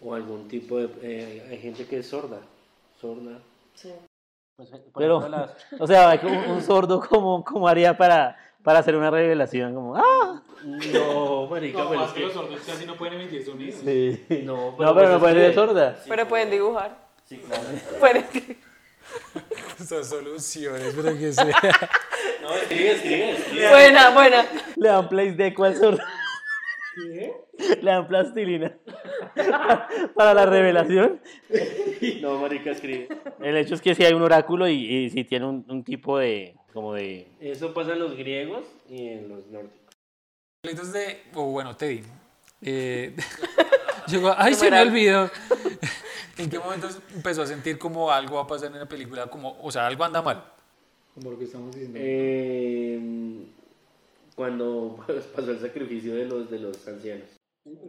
[0.02, 0.90] o algún tipo de...
[1.02, 2.40] eh, hay gente que es sorda,
[3.00, 3.40] sorda.
[3.76, 3.92] Sí.
[4.56, 8.96] Pues, eh, Pero, las- o sea, un, un sordo, ¿cómo, cómo haría para, para hacer
[8.96, 9.74] una revelación?
[9.74, 10.42] Como, ¡ah!
[10.64, 13.80] No, marica, pero es que- sordos casi no pueden emitir sonidos.
[13.84, 14.26] Sí.
[14.44, 16.00] No, No, pues pero no es puede que- ser sorda.
[16.08, 16.98] Pero pueden dibujar.
[17.26, 17.64] Sí, claro.
[18.00, 18.26] Pueden-
[19.80, 21.46] Esas soluciones, pero que sea.
[22.42, 23.70] No, escribe, escribe, escribe.
[23.70, 24.46] buena, buena.
[24.76, 26.00] Le dan place deco al sordo.
[27.82, 28.76] Le dan plastilina.
[30.16, 31.20] para la revelación.
[32.22, 33.08] No, marica, escribe.
[33.42, 36.18] El hecho es que sí hay un oráculo y, y sí tiene un, un tipo
[36.18, 37.28] de, como de...
[37.40, 39.78] Eso pasa en los griegos y en los nórdicos.
[40.64, 42.04] Entonces, de, o bueno, Teddy.
[42.62, 43.16] Eh,
[44.08, 45.30] llegó, ay, se me olvidó.
[46.38, 49.28] ¿En qué momento empezó a sentir como algo va a pasar en la película?
[49.28, 50.44] Como, o sea, algo anda mal.
[51.16, 52.00] Como lo que estamos diciendo.
[52.02, 53.00] Eh,
[54.36, 55.06] cuando
[55.36, 57.39] pasó el sacrificio de los, de los ancianos.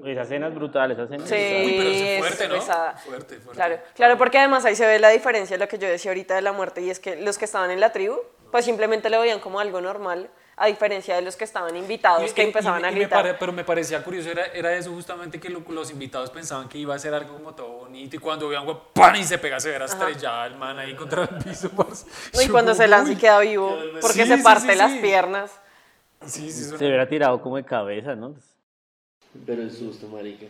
[0.04, 1.36] Esa escena es brutal, esa escena es Sí.
[1.36, 2.54] Uy, pero es fuerte, ¿no?
[2.54, 2.96] pesada.
[2.96, 3.52] Fuerte, fuerte.
[3.56, 6.34] Claro, claro, porque además ahí se ve la diferencia de lo que yo decía ahorita
[6.34, 8.16] de la muerte y es que los que estaban en la tribu,
[8.50, 12.34] pues simplemente lo veían como algo normal, a diferencia de los que estaban invitados Y-
[12.34, 13.22] que y- empezaban y- a y me gritar.
[13.22, 16.76] pare- pero me parecía curioso, era, era eso justamente que lo- los invitados pensaban que
[16.76, 18.58] iba a ser algo como todo bonito y cuando güey,
[18.92, 19.16] ¡pan!
[19.16, 21.70] y se pega, se verá estrellada el man ahí contra el piso.
[22.44, 24.98] Y cuando se lanza y queda vivo, porque Sí, se parte sí, las sí.
[24.98, 25.50] piernas.
[26.26, 28.34] Sí, sí, Se hubiera tirado como de cabeza, ¿no?
[29.46, 30.46] Pero el susto, marica.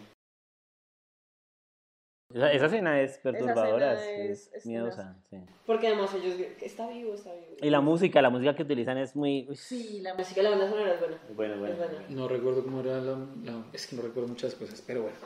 [2.32, 5.16] Esa, esa escena es perturbadora, escena es, es- es miedosa.
[5.28, 5.36] sí.
[5.66, 7.56] Porque además ellos, está vivo, está vivo.
[7.60, 9.46] Y la música, la música que utilizan es muy...
[9.48, 11.18] uy, Sí, la música de la banda sonora es buena.
[11.34, 11.76] Bueno, bueno.
[11.76, 12.04] buena.
[12.08, 15.16] No recuerdo cómo era la, la- Es que no recuerdo muchas cosas, pero bueno.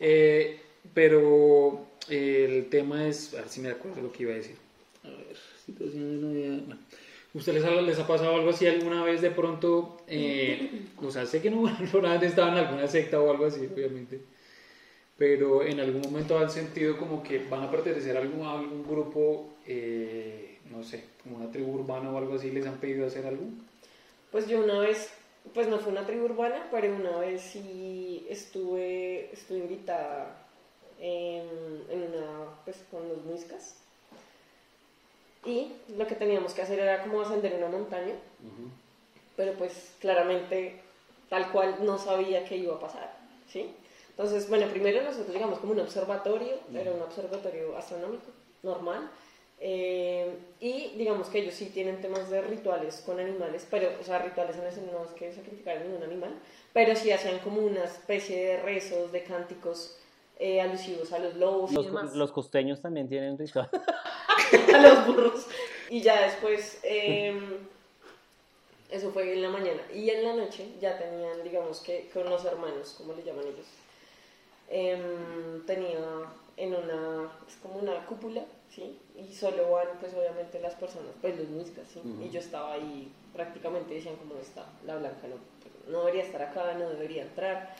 [0.00, 0.60] Eh,
[0.94, 3.34] pero eh, el tema es...
[3.34, 4.56] A ver si me acuerdo lo que iba a decir.
[5.04, 6.62] A ver, situación de novia...
[6.66, 6.80] Bueno.
[7.34, 9.98] ¿Ustedes les les ha pasado algo así alguna vez de pronto?
[10.06, 10.70] eh,
[11.02, 11.62] o sea, sé que no,
[12.02, 14.20] no han estado en alguna secta o algo así, obviamente.
[15.18, 18.84] Pero en algún momento han sentido como que van a pertenecer a algún, a algún
[18.84, 23.26] grupo, eh, no sé, como una tribu urbana o algo así, les han pedido hacer
[23.26, 23.44] algo.
[24.30, 25.10] Pues yo una vez,
[25.52, 30.46] pues no fue una tribu urbana, pero una vez sí estuve, estuve invitada
[31.00, 31.46] en,
[31.90, 33.83] en una, pues con los muiscas.
[35.44, 38.14] Y lo que teníamos que hacer era como ascender una montaña,
[39.36, 40.80] pero pues claramente
[41.28, 43.16] tal cual no sabía qué iba a pasar,
[43.50, 43.74] ¿sí?
[44.10, 48.26] Entonces, bueno, primero nosotros llegamos como un observatorio, era un observatorio astronómico
[48.62, 49.10] normal,
[49.60, 54.18] eh, y digamos que ellos sí tienen temas de rituales con animales, pero, o sea,
[54.18, 56.34] rituales en ese no es que sacrificaran ningún animal,
[56.72, 59.96] pero sí hacían como una especie de rezos, de cánticos
[60.38, 63.68] eh, alusivos a los lobos y Los, demás los costeños también tienen ritual.
[64.74, 65.46] a los burros.
[65.90, 67.38] Y ya después, eh,
[68.90, 69.80] Eso fue en la mañana.
[69.92, 73.66] Y en la noche ya tenían, digamos que con los hermanos, como le llaman ellos,
[74.68, 75.98] em, tenía
[76.56, 78.98] en una, es como una cúpula, ¿sí?
[79.16, 82.00] Y solo van, pues obviamente las personas, pues los músicos, ¿sí?
[82.22, 85.36] Y yo estaba ahí, prácticamente decían como está, la blanca no,
[85.92, 87.74] no debería estar acá, no debería entrar.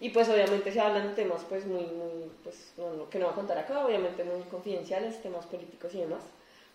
[0.00, 3.32] Y pues obviamente se hablan temas pues muy, muy, pues no, no, que no voy
[3.32, 6.22] a contar acá, obviamente muy confidenciales, temas políticos y demás.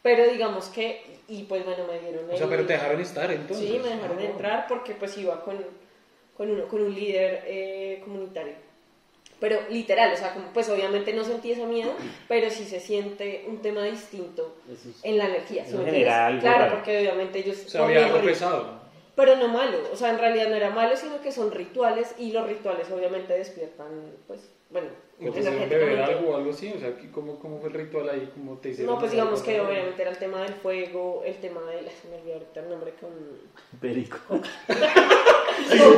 [0.04, 2.30] Pero digamos que, y pues bueno, me dieron...
[2.32, 3.68] O sea, pero te dejaron estar entonces.
[3.68, 5.58] Sí, me dejaron Ah, entrar porque pues iba con,
[6.38, 8.54] con, uno, con un líder eh, comunitario.
[9.40, 11.92] Pero literal, o sea, como, pues obviamente no sentí ese miedo,
[12.28, 15.66] pero sí se siente un tema distinto es- en la energía.
[15.66, 16.40] ¿sí En general?
[16.40, 17.64] Claro, porque obviamente ellos...
[17.66, 18.85] O sea, había algo pesado.
[19.16, 22.32] Pero no malo, o sea, en realidad no era malo, sino que son rituales y
[22.32, 24.90] los rituales obviamente despiertan, pues, bueno,
[25.22, 26.74] ¿O te beber algo o algo así?
[26.76, 28.30] O sea, ¿cómo, ¿cómo fue el ritual ahí?
[28.34, 28.96] ¿Cómo te hicieron?
[28.96, 31.86] No, pues digamos que obviamente era el tema del fuego, el tema del...
[31.90, 33.12] Se me olvidó ahorita el nombre con...
[33.80, 34.18] Perico.
[34.28, 34.42] Con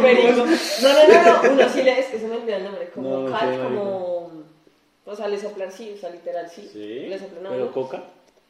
[0.03, 0.29] perico.
[0.35, 3.27] No, no, no, no, uno sí le, es que se me olvidó el nombre, como
[3.27, 4.43] sí, como,
[5.05, 8.03] o sea, le soplan sí, o sea, literal sí, Sí, le soplan ¿Pero coca?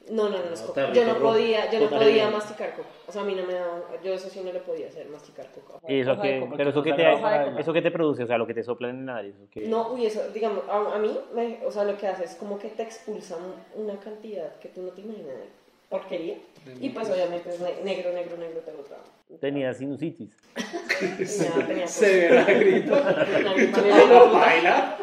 [0.10, 0.94] No, no, no, es No, coca.
[0.94, 3.82] Yo no podía, yo no podía masticar coca, o sea, a mí no me daba,
[4.04, 5.80] yo eso sí no le podía hacer, masticar coca.
[5.88, 6.54] ¿Y eso que, coca.
[6.58, 7.14] pero eso que te,
[7.60, 9.36] eso que te produce, o sea, lo que te soplan en la nariz.
[9.56, 12.58] No, uy, eso, digamos, a, a mí, me- o sea, lo que hace es como
[12.58, 15.46] que te expulsa un- una cantidad que tú no te imaginas de
[15.90, 16.36] porquería.
[16.82, 19.04] Y pues obviamente es ne- negro, negro, negro, te lo trago.
[19.40, 20.30] Tenía sinusitis.
[21.88, 24.32] Severa el ojo.
[24.34, 24.98] ¿Baila?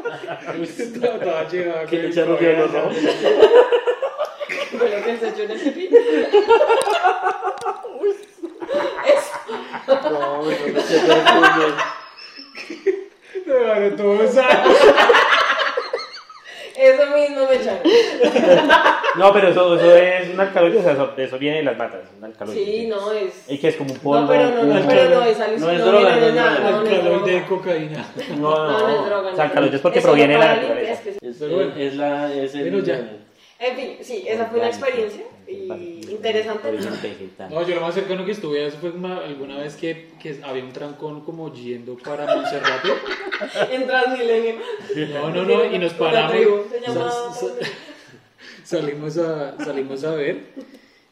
[0.63, 2.67] Estaba toda llevada ¿Qué con le el echaron cabello.
[2.67, 2.91] hielo rojo?
[4.79, 5.97] Fue lo que se echó en ese pito.
[9.07, 9.33] Eso.
[9.87, 11.03] No, no, no, se
[13.47, 14.79] Me van todos años.
[16.77, 17.81] Eso mismo me echaron.
[19.17, 22.01] No, pero eso, eso es un alcaloide, o sea, eso, eso viene de las matas,
[22.19, 22.65] un alcaloide.
[22.65, 23.45] Sí, no es.
[23.49, 24.23] Y que es como un polvo.
[24.23, 26.71] No, pero no, no, pero no es No es droga, no es nada, droga.
[26.71, 27.47] no, no es Alcaloide de droga.
[27.49, 28.07] cocaína.
[28.31, 29.31] No, No, no es no, droga.
[29.31, 30.93] o sea, alcaloide es porque Eso proviene de la naturaleza.
[30.93, 31.73] es que- Es, Pero bueno.
[31.77, 33.24] es la, es el.
[33.67, 36.69] En fin, sí, esa fue una experiencia y interesante.
[37.51, 40.41] No, yo lo más cercano que estuve a eso fue una- alguna vez que, que
[40.43, 42.89] había un trancón como yendo para Monserrate.
[43.73, 44.55] En Transmilenio.
[45.15, 46.67] No, no, no, y nos paramos.
[48.65, 50.41] salimos, a, salimos a ver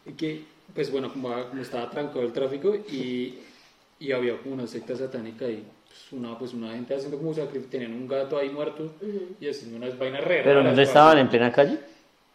[0.07, 3.39] y que, pues bueno, como, como estaba trancado el tráfico y,
[4.01, 7.69] y había como una secta satánica y pues, una, pues una gente haciendo como sacrificio,
[7.71, 8.93] tenían un gato ahí muerto
[9.41, 11.79] y haciendo unas vainas re ¿Pero raras, no estaban en plena calle?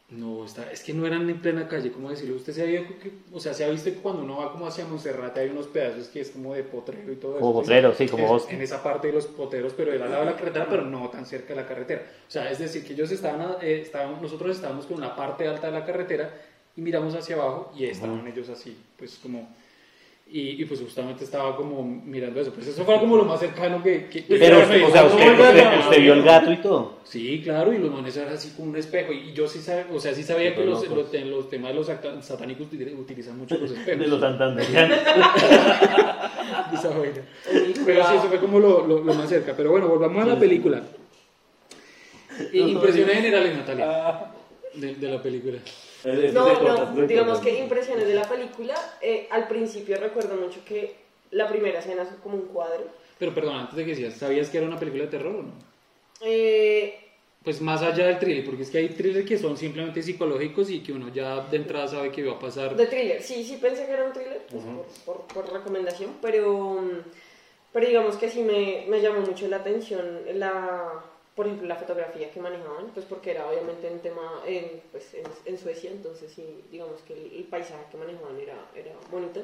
[0.09, 2.37] No, está, es que no eran en plena calle, ¿cómo decirlo?
[2.37, 4.85] Usted se había, que- o sea, se ha visto que cuando uno va como hacia
[4.85, 7.41] Monserrate hay unos pedazos que es como de potrero y todo eso.
[7.41, 8.55] Como potrero, sí, como bosque.
[8.55, 11.09] En esa parte de los potreros, pero era al lado de la carretera, pero no
[11.09, 12.03] tan cerca de la carretera.
[12.25, 15.67] O sea, es decir, que ellos estaban, eh, estaban nosotros estábamos con la parte alta
[15.67, 16.33] de la carretera
[16.77, 19.49] y miramos hacia abajo y estaban ellos así, pues como...
[20.29, 22.51] Y, y pues justamente estaba como mirando eso.
[22.51, 24.07] Pues eso fue como lo más cercano que...
[24.07, 26.97] que- Pero, que- o sea, usted, vio el gato y todo.
[27.05, 29.13] Sí, claro, y los manes eran así con un espejo.
[29.13, 31.75] Y yo sí sabía, o sea, sí sabía que los, los, en los temas de
[31.75, 31.87] los
[32.25, 33.99] satánicos util- utilizan mucho los espejos.
[34.01, 34.57] De los vaina.
[37.85, 39.53] Pero sí, eso fue como lo, lo, lo más cerca.
[39.55, 40.81] Pero bueno, volvamos a la película.
[42.53, 44.25] Impresiones generales, Natalia,
[44.79, 45.59] de, de la película.
[46.33, 48.75] No, no, digamos que impresiones de la película.
[49.01, 50.95] eh, al principio recuerdo mucho que
[51.31, 52.85] la primera escena es como un cuadro.
[53.19, 55.53] Pero perdón, antes de que decías, ¿sabías que era una película de terror o no?
[56.21, 56.99] Eh,
[57.43, 60.81] Pues más allá del thriller, porque es que hay thrillers que son simplemente psicológicos y
[60.81, 62.75] que uno ya de entrada sabe que va a pasar.
[62.75, 64.63] de thriller, sí, sí pensé que era un thriller, pues,
[65.05, 67.01] por, por- por recomendación, pero, mm,
[67.73, 71.03] pero digamos que sí me, me llamó mucho la atención la,
[71.37, 75.23] por ejemplo, la fotografía que manejaban, pues porque era obviamente un tema en, pues, en,
[75.45, 79.41] en Suecia, entonces sí, digamos que el, el paisaje que manejaban era, era bonito.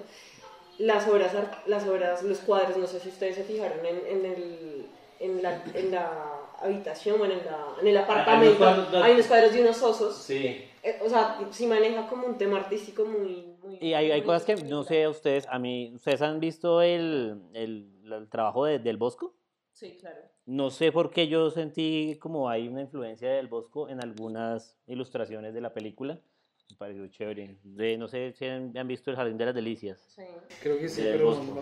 [0.80, 1.32] Las obras,
[1.68, 4.86] las obras, los cuadros, no sé si ustedes se fijaron en, en, el,
[5.20, 9.04] en, la, en la habitación, bueno, en, la, en el apartamento, cuadros, no.
[9.04, 10.18] hay unos cuadros de unos osos.
[10.18, 10.68] Sí.
[10.82, 13.56] Eh, o sea, sí maneja como un tema artístico muy...
[13.64, 16.82] muy Y hay, hay muy cosas que no sé ustedes, a mí, ¿ustedes han visto
[16.82, 19.36] el, el, el trabajo de- del Bosco?
[19.72, 20.33] Sí, claro.
[20.46, 25.54] No sé por qué yo sentí como hay una influencia del Bosco en algunas ilustraciones
[25.54, 26.22] de la película.
[26.70, 27.56] Me pareció chévere.
[27.64, 30.00] De, no sé si han, han visto El Jardín de las Delicias.
[30.16, 30.24] Sí.
[30.62, 31.56] Creo que sí, Del pero no, no,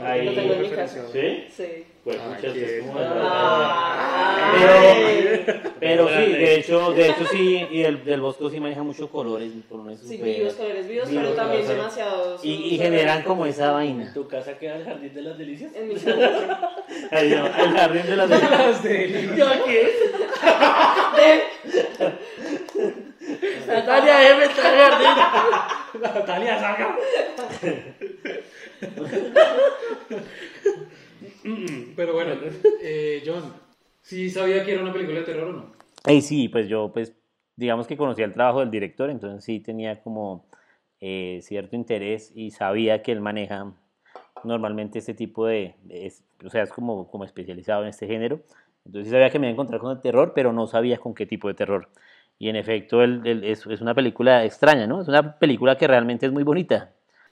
[0.00, 0.88] no, Ahí- no tengo en.
[1.12, 1.44] ¿Sí?
[1.48, 1.84] Sí.
[2.04, 3.06] Pues Ay, muchas veces como Ay.
[5.80, 9.50] Pero sí, de hecho, de hecho sí, y del, del Bosco sí maneja muchos colores,
[9.68, 12.44] colores Sí, súper- vivos, colores vivos, vivos, pero también demasiados...
[12.44, 14.12] y, y generan como esa vaina.
[14.12, 15.72] ¿Tu casa queda el jardín de las delicias?
[15.74, 16.70] En mi casa.
[17.10, 18.82] Ay, no, el Jardín de las Delicias.
[18.82, 19.92] De- ¿Yo qué?
[23.66, 26.02] Natalia M está jardín.
[26.02, 26.96] Natalia, saca.
[31.96, 32.34] Pero bueno,
[32.82, 33.52] eh, John,
[34.00, 35.72] ¿sí sabía que era una película de terror o no?
[36.06, 37.14] Eh, sí, pues yo, pues,
[37.56, 40.46] digamos que conocía el trabajo del director, entonces sí tenía como
[41.00, 43.72] eh, cierto interés y sabía que él maneja
[44.44, 48.40] normalmente este tipo de, de- es- o sea, es como, como especializado en este género.
[48.84, 51.14] Entonces sí sabía que me iba a encontrar con el terror, pero no sabía con
[51.14, 51.88] qué tipo de terror.
[52.42, 55.00] Y en efecto, él, él- es, es una película extraña, ¿no?
[55.00, 56.90] Es una película que realmente es muy bonita.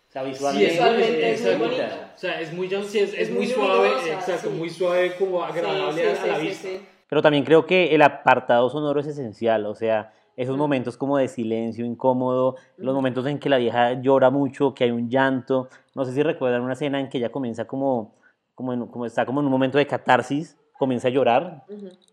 [0.09, 1.83] O sea, visualmente Visualmente es muy bonita.
[1.83, 2.12] bonita.
[2.14, 4.57] O sea, es muy, sí, es, es Es muy muy suave, luminosa, exacto, sí.
[4.57, 6.68] muy suave, como agradable Sí, a, sí, a la sí, sí, vista.
[6.68, 6.87] sí.
[7.09, 11.27] Pero también creo que el apartado sonoro es esencial, o sea, esos momentos como de
[11.27, 15.68] silencio incómodo, los momentos en que la vieja llora mucho, que hay un llanto.
[15.96, 18.14] No sé si recuerdan una escena en que ella comienza como,
[18.55, 21.64] como, en- como está como en un momento de catarsis, comienza a llorar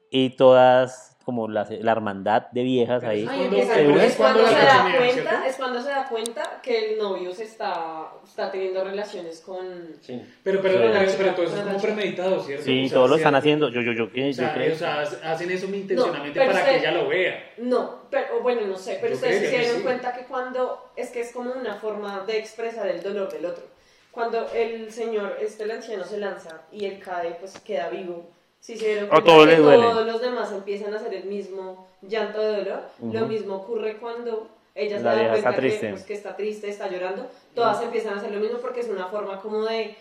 [0.10, 3.20] y todas como la, la hermandad de viejas ahí.
[3.20, 6.08] Ay, Cuando- empieza- pero es es cuando cuando se da cuenta, es cuando se da
[6.08, 9.98] cuenta que el novio se está, está teniendo relaciones con...
[10.00, 10.22] Sí.
[10.42, 10.90] Pero, pero, Sí.
[10.90, 12.64] pero, pero todo eso es como premeditado, ¿cierto?
[12.64, 13.68] Sí, O sea, todos lo están haciendo.
[13.68, 14.74] Yo, yo, yo, yo, O sea, creo.
[14.74, 17.52] o sea, hacen eso intencionalmente pero para que usted- ella lo vea.
[17.58, 19.84] No, pero bueno, no sé, pero Yo ustedes se que dieron sí.
[19.84, 23.66] cuenta que cuando, es que es como una forma de expresar el dolor del otro.
[24.12, 28.30] Cuando el señor, este el anciano se lanza y él cae, pues queda vivo.
[28.60, 29.84] Si se A cuenta todos les duele.
[29.84, 34.50] todos los demás empiezan a hacer el mismo llanto de dolor, lo mismo ocurre cuando
[34.76, 38.18] ella se da cuenta está que, pues, que está triste, está llorando, todas empiezan a
[38.18, 39.96] hacer lo mismo porque es una forma como de...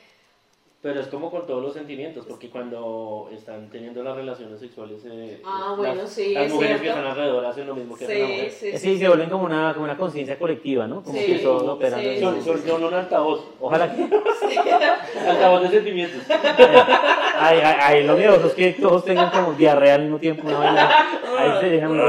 [0.86, 5.40] Pero es como con todos los sentimientos, porque cuando están teniendo las relaciones sexuales, eh,
[5.44, 8.32] Ah, las, sí, es mujeres que están alrededor hacen lo mismo que hace la Sí,
[8.32, 8.50] mujer.
[8.52, 8.98] sí, Sí, sí.
[9.00, 11.02] se vuelven como una, como una conciencia colectiva, ¿no?
[11.02, 11.98] Como Sí, que todos operan.
[12.00, 14.02] sí, Son, son, son un altavoz, Ojalá que.
[15.28, 16.22] altavoz de sentimientos.
[17.38, 20.44] Ay, ay, ay, lo miedoso es que todos tengan como diarrea al mismo tiempo.
[20.48, 20.88] Vaina.
[21.36, 22.00] Ahí se dejan.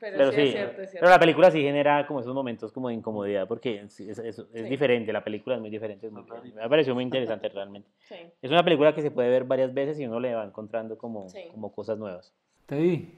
[0.00, 1.04] Pero, Pero sí, sí, es cierto, es cierto.
[1.04, 4.36] pero la película sí genera como esos momentos como de incomodidad porque es, es- es
[4.54, 4.62] Sí.
[4.62, 6.06] diferente, la película es muy diferente.
[6.06, 7.88] es muy- me pareció muy interesante realmente.
[8.08, 8.16] Sí.
[8.40, 11.28] Es una película que se puede ver varias veces y uno le va encontrando como,
[11.28, 11.44] Sí.
[11.52, 12.32] como cosas nuevas.
[12.66, 13.14] Te di.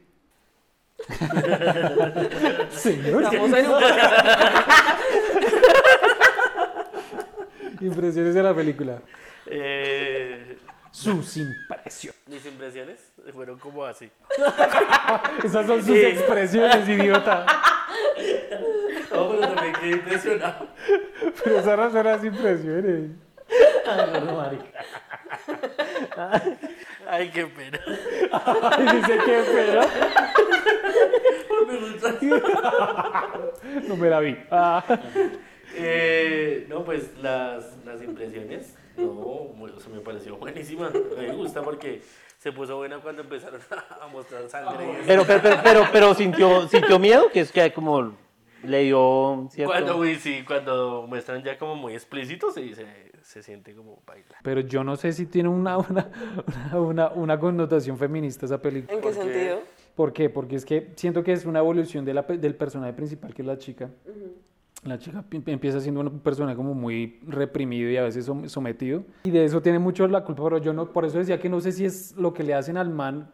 [2.70, 3.22] Señor.
[3.22, 3.74] Estamos en un
[7.80, 9.00] Impresiones de la película.
[9.46, 10.56] Eh,
[10.92, 12.20] Sus impresiones.
[12.26, 13.00] mis impresiones
[13.32, 14.10] fueron como así.
[15.42, 17.46] Esas son sus expresiones, idiota.
[19.10, 20.68] No, pero también quedé impresionado.
[21.42, 23.10] Pero esas no son las impresiones.
[27.08, 27.80] Ay, qué pena.
[28.32, 29.80] Ay, dice que pero.
[33.88, 34.36] No me la vi.
[34.50, 34.84] Ah.
[35.74, 40.90] Eh, no, pues las, las impresiones, no, sea, me pareció buenísima.
[41.16, 42.02] Me gusta porque
[42.38, 43.60] se puso buena cuando empezaron
[44.00, 44.90] a mostrar sangre.
[44.90, 45.02] eso.
[45.06, 48.14] Pero, pero, pero, pero, pero sintió, sintió miedo, que es que como
[48.64, 49.72] le dio cierto...
[49.72, 52.86] Cuando, uy, sí, cuando muestran ya como muy explícitos, sí, se,
[53.22, 54.36] se siente como baila.
[54.42, 56.10] Pero yo no sé si tiene una, una,
[56.72, 58.94] una, una, connotación feminista esa película.
[58.94, 59.22] ¿En qué ¿Por qué?
[59.22, 59.60] sentido?
[59.94, 60.30] ¿Por qué?
[60.30, 63.46] Porque es que siento que es una evolución de la del personaje principal, que es
[63.46, 63.90] la chica.
[64.84, 69.04] La chica pi- empieza siendo un personaje como muy reprimido y a veces som- sometido.
[69.24, 71.60] Y de eso tiene mucho la culpa, pero yo no, por eso decía que no
[71.60, 73.30] sé si es lo que le hacen al man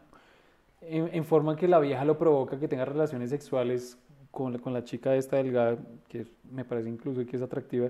[0.81, 3.97] en, forma que la vieja lo provoca que tenga relaciones sexuales
[4.31, 7.89] con, con la chica esta delgada, que me parece incluso que es atractiva.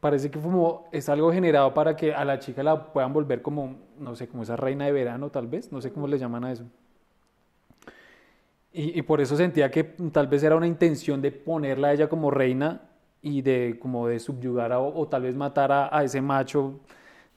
[0.00, 3.76] Parece que como es algo generado para que a la chica la puedan volver como,
[3.98, 6.52] no sé, como esa reina de verano tal vez, no sé cómo le llaman a
[6.52, 6.64] eso.
[8.76, 12.08] Y, y por eso sentía que tal vez era una intención de ponerla a ella
[12.08, 12.82] como reina
[13.22, 16.80] y de como de subyugar a- o, tal vez matar a, a ese macho,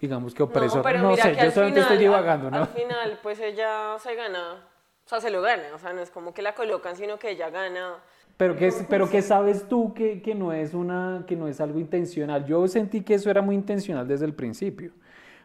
[0.02, 0.78] digamos que opresor.
[0.78, 2.58] No, pero No, mira sé, que yo solamente final, estoy divagando, ¿no?
[2.58, 4.66] Al final, pues ella se gana,
[5.06, 7.30] o sea, se lo gana, o sea, no es como que la colocan, sino que
[7.30, 7.98] ella gana.
[8.36, 11.80] Pero que, pero que sabes tú que, que no es una, que no es algo
[11.80, 12.46] intencional.
[12.46, 14.92] Yo sentí que eso era muy intencional desde el principio.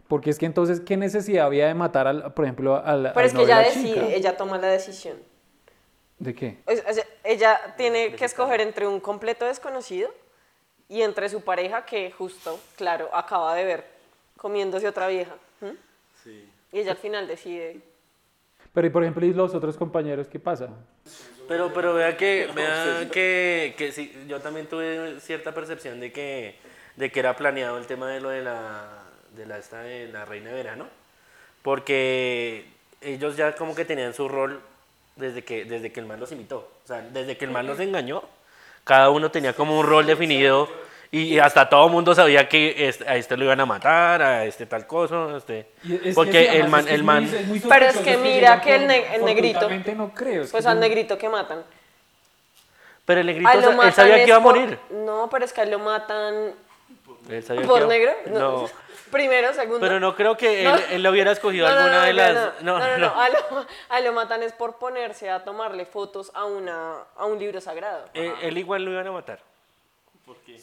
[0.08, 3.24] Porque es que entonces, ¿qué necesidad había de matar, al, por ejemplo, al Pero al
[3.26, 4.00] es que ella chica?
[4.00, 5.16] decide, ella toma la decisión.
[6.22, 6.56] ¿De qué?
[7.24, 10.08] Ella tiene que escoger entre un completo desconocido
[10.88, 13.84] y entre su pareja que justo, claro, acaba de ver
[14.36, 15.34] comiéndose otra vieja.
[15.60, 15.74] ¿m?
[16.22, 16.48] Sí.
[16.70, 17.80] Y ella al final decide.
[18.72, 20.68] Pero, y por ejemplo, ¿y los otros compañeros qué pasa?
[21.48, 26.54] Pero, pero vea que, vea que, que sí, yo también tuve cierta percepción de que,
[26.94, 30.24] de que era planeado el tema de lo de la, de la, esta de la
[30.24, 30.86] reina de verano,
[31.62, 32.64] porque
[33.00, 34.62] ellos ya como que tenían su rol
[35.16, 37.78] desde que, desde que el man los imitó, o sea, desde que el man los
[37.80, 38.22] engañó,
[38.84, 40.68] cada uno tenía como un rol definido
[41.10, 44.44] y hasta todo el mundo sabía que este- a este lo iban a matar, a
[44.46, 45.66] este tal cosa, este...
[46.14, 47.30] Porque el man, el man,
[47.68, 50.46] Pero es que mira que el ne- el negrito- no creo.
[50.50, 51.62] Pues que al negrito que matan.
[53.04, 53.50] pero el negrito,
[53.82, 54.78] él sabía que iba a morir.
[54.90, 56.54] No, pero es que a él lo matan
[57.66, 58.12] ¿Por que- negro?
[58.26, 58.68] No.
[59.12, 59.80] Primero, segundo.
[59.80, 60.76] Pero no creo que él, No.
[60.90, 62.62] él lo hubiera escogido No, alguna no, de no, las.
[62.62, 63.20] No, No, no, no, no.
[63.20, 67.38] A, lo, a lo matan es por ponerse a tomarle fotos a, una, a un
[67.38, 68.06] libro sagrado.
[68.14, 69.40] Eh, él igual lo iban a matar.
[70.24, 70.56] ¿Por qué?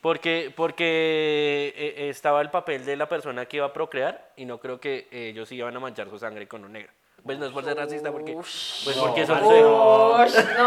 [0.00, 4.58] Porque, porque eh, estaba el papel de la persona que iba a procrear y no
[4.58, 6.92] creo que ellos iban a manchar su sangre con un negro.
[7.24, 10.66] Pues no es por ser racista, porque, pues porque son Ush, no,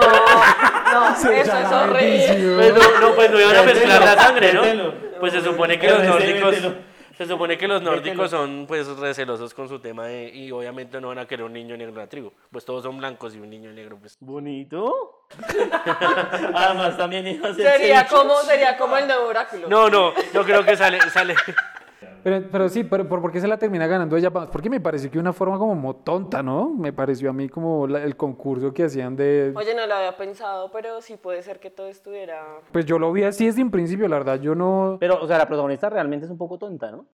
[0.94, 2.56] no, eso es horrible.
[2.56, 4.94] Pues no, no, pues no iban a mezclar la sangre, ¿no?
[5.20, 6.56] Pues se supone que los nórdicos,
[7.18, 11.10] se supone que los nórdicos son pues recelosos con su tema de, y obviamente no
[11.10, 12.32] van a querer un niño negro en la tribu.
[12.52, 14.18] Pues todos son blancos y un niño negro, pues.
[14.22, 15.26] Bonito.
[16.54, 19.68] Además también iba a ser Sería como, sería como el nuevo oráculo.
[19.68, 21.36] No, no, no creo que sale, sale.
[22.24, 24.32] Pero, pero sí, pero, ¿por por qué se la termina ganando ella?
[24.32, 26.70] Porque me pareció que una forma como mo- tonta, ¿no?
[26.72, 29.54] Me pareció a mí como la- el concurso que hacían de...
[29.56, 32.44] Oye, no lo había pensado, pero sí puede ser que todo estuviera...
[32.72, 34.40] Pues yo lo vi así desde un principio, la verdad.
[34.42, 34.98] Yo no...
[35.00, 37.06] Pero, o sea, la protagonista realmente es un poco tonta, ¿no?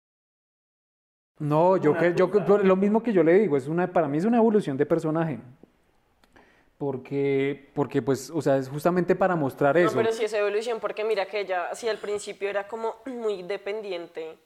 [1.39, 2.29] No, yo que yo
[2.63, 5.39] lo mismo que yo le digo, es una para mí es una evolución de personaje.
[6.77, 9.95] Porque porque pues, o sea, es justamente para mostrar No, eso.
[9.97, 14.37] pero sí es evolución, porque mira que ella, sí, al principio era como muy dependiente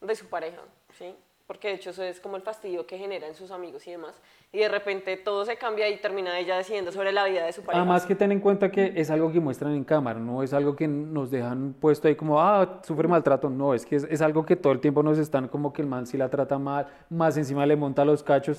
[0.00, 0.62] de su pareja,
[0.98, 1.14] ¿sí?
[1.46, 4.20] Porque de hecho eso es como el fastidio que genera en sus amigos y demás.
[4.52, 7.62] Y de repente todo se cambia y termina ella decidiendo sobre la vida de su
[7.62, 7.80] pareja.
[7.80, 10.76] Además que ten en cuenta que es algo que muestran en cámara, no es algo
[10.76, 14.56] que nos dejan puesto ahí como, ah, sufre maltrato, no, es que es, algo que
[14.56, 17.64] todo el tiempo nos están como que el man sí la trata mal, más encima
[17.64, 18.58] le monta los cachos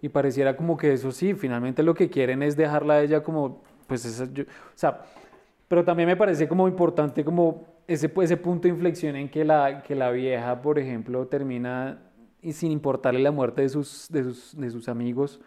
[0.00, 3.62] y pareciera como que eso sí, finalmente lo que quieren es dejarla a ella como,
[3.86, 5.02] pues esa, yo- o sea,
[5.68, 9.82] pero también me parece como importante como ese, ese punto de inflexión en que la,
[9.82, 12.02] que la vieja, por ejemplo, termina
[12.40, 15.40] y sin importarle la muerte de sus, de sus, de sus amigos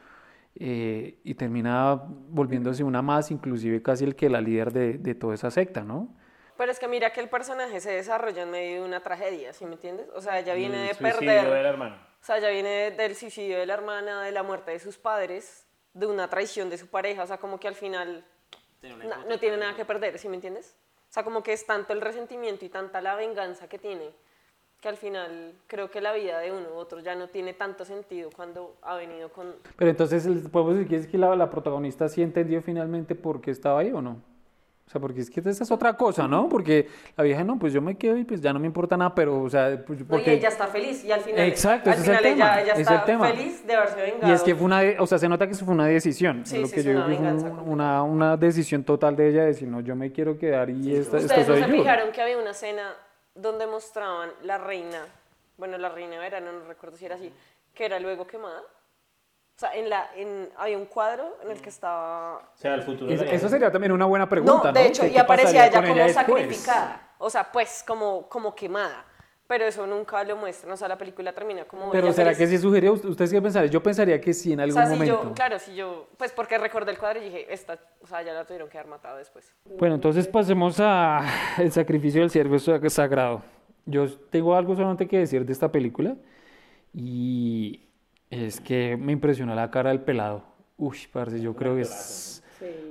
[0.57, 1.95] eh, y termina
[2.29, 6.15] volviéndose una más, inclusive casi el que la líder de, de toda esa secta, ¿no?
[6.57, 9.65] Pero es que mira que el personaje se desarrolla en medio de una tragedia, ¿sí
[9.65, 10.07] me entiendes?
[10.15, 11.53] O sea, ella viene El de suicidio perder...
[11.53, 11.95] del hermano.
[11.95, 15.67] O sea, ella viene del suicidio de la hermana, de la muerte de sus padres,
[15.93, 18.23] de una traición de su pareja, o sea, como que al final
[18.81, 20.77] na- no tiene nada que perder, ¿sí me entiendes?
[21.10, 24.12] O sea, como que es tanto el resentimiento y tanta la venganza que tiene,
[24.82, 27.86] que al final creo que la vida de uno u otro ya no tiene tanto
[27.86, 29.56] sentido cuando ha venido con...
[29.78, 33.80] Pero entonces, ¿podemos decir que que la, la protagonista sí entendió finalmente por qué estaba
[33.80, 34.22] ahí o no?
[34.88, 36.47] O sea, porque es que esa es otra cosa, ¿no?
[36.47, 39.15] Porque la vieja, no, pues yo me quedo y pues ya no me importa nada,
[39.15, 40.33] pero, o sea, pues, No, y porque...
[40.33, 42.81] ella está feliz y al final, Exacto, al ese es el ella, tema, ella ese
[42.81, 43.27] es está el tema.
[43.29, 44.27] feliz de haberse vengado.
[44.31, 46.45] Y es que fue una, o sea, se nota que eso fue una decisión.
[46.45, 49.67] Sí, lo sí, que yo una un- una, una decisión total de ella de decir,
[49.67, 51.75] no, yo me quiero quedar y esta, esto Ustedes no soy se yo.
[51.81, 52.93] fijaron que había una escena
[53.33, 54.99] donde mostraban la reina,
[55.57, 57.33] bueno, la reina de verano, no recuerdo si era así,
[57.73, 58.61] que era luego quemada.
[59.56, 62.38] O sea, en la, en, había un cuadro en el que estaba...
[62.39, 63.10] O sea, el futuro.
[63.10, 64.72] Es- de la eso sería también una buena pregunta, no, ¿no?
[64.74, 66.14] de hecho, ¿Qué- y aparecía ella como después?
[66.14, 67.14] sacrificada.
[67.20, 69.06] O sea, pues como, como quemada.
[69.47, 70.74] Pero eso nunca lo muestran.
[70.74, 71.91] O sea, la película termina como...
[71.91, 72.39] Pero ella ¿será feliz.
[72.39, 72.91] que sí sugería?
[72.91, 73.72] ¿Ustedes qué pensarían?
[73.72, 75.24] Yo pensaría que sí en O algún sea, si momento.
[75.24, 78.34] yo, claro, si yo, pues porque recordé el cuadro y dije, esta, o sea, ya
[78.34, 79.53] la tuvieron que haber matado después.
[79.78, 81.22] Bueno, entonces pasemos a
[81.60, 83.43] el sacrificio del ciervo sa- sagrado.
[83.86, 86.16] Yo tengo algo solamente que decir de esta película
[86.93, 87.84] y
[88.30, 90.43] es que me impresionó la cara del pelado.
[90.78, 92.43] Uy, parce, yo creo que es...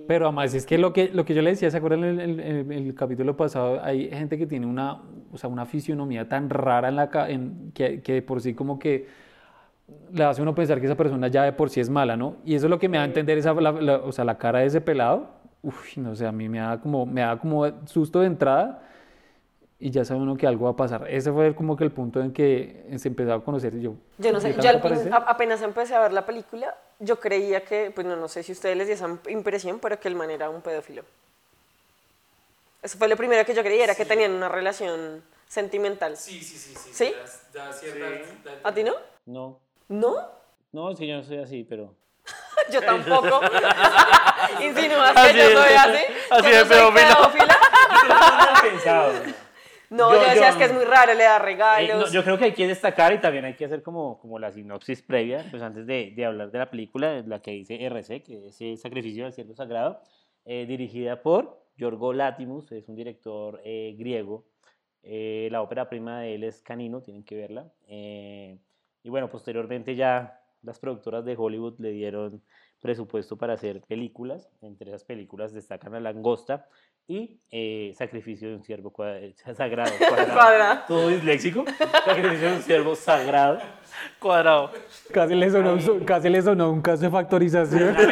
[0.07, 2.41] Pero además es que lo que, lo que yo le decía, ¿se acuerdan en el,
[2.41, 3.83] el- el capítulo pasado?
[3.83, 5.01] Hay gente que tiene una,
[5.33, 8.53] o sea, una fisionomía tan rara en la, ca- en, que, que de por sí
[8.55, 9.07] como que
[10.13, 12.37] le hace uno pensar que esa persona ya de por sí es mala, ¿no?
[12.45, 14.37] Y eso es lo que me da a entender, esa, la, la- o sea, la
[14.39, 15.31] cara de ese pelado,
[15.63, 18.83] uff, no sé, a mí me da como, me da como susto de entrada
[19.85, 21.07] y ya sabe uno que algo va a pasar.
[21.11, 23.93] Ese fue como que el punto en que se empezó a conocer y yo.
[24.17, 24.81] Yo no sé, ¿qué yo al
[25.27, 28.79] apenas empecé a ver la película, yo creía que, pues no, no sé si ustedes
[28.79, 31.03] les dio esa impresión, pero que el man era un pedófilo.
[32.83, 36.17] Eso fue lo primero que yo creía, era que tenían una relación sentimental.
[36.17, 36.75] Sí, sí, sí.
[36.75, 36.91] sí.
[36.95, 37.15] ¿Sí?
[37.53, 38.09] Da- da cierta-
[38.43, 38.95] da- ¿A ti no?
[39.27, 39.59] No.
[39.89, 40.17] ¿No?
[40.73, 41.93] No, es que yo no soy así, pero.
[42.73, 43.39] Yo tampoco.
[44.63, 46.05] Insinúas que Así yo soy así.
[46.31, 47.45] así que de yo soy pedófilo.
[49.91, 52.13] No, Yo- yo, decía, yo- que es muy raro, le da Eh, no, regalos.
[52.13, 55.03] yo creo que hay que destacar y también hay que hacer como, como la sinopsis
[55.03, 58.61] previa, pues antes de, de hablar de la película, la que dice RC, que es
[58.61, 60.01] el Sacrificio del Ciervo Sagrado,
[60.45, 64.45] eh, dirigida por Yorgo Latimus, es un director eh, griego.
[65.03, 67.71] Eh, la ópera prima de él es Canino, tienen que verla.
[67.87, 68.59] Eh,
[69.03, 72.43] y bueno, posteriormente ya las productoras de Hollywood le dieron
[72.81, 74.49] presupuesto para hacer películas.
[74.63, 76.69] Entre esas películas destacan La Langosta
[77.07, 79.91] y eh, Sacrificio de un Ciervo cua- eh, Sagrado.
[79.99, 80.33] cuadrado.
[80.33, 80.81] Cuadrado.
[80.89, 81.65] Todo disléxico.
[82.05, 83.59] Sacrificio de un Ciervo Sagrado.
[84.19, 84.71] Cuadrado.
[85.13, 87.97] Casi le sonó, un- casi le sonó un caso de factorización.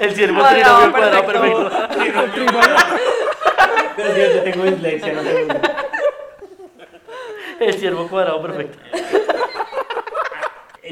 [0.00, 1.70] El ciervo Cuadrado, trinomio cuadrado perfecto.
[1.88, 2.58] perfecto.
[3.96, 5.20] Pero yo, yo tengo dislexia, no.
[7.60, 8.78] El ciervo cuadrado perfecto.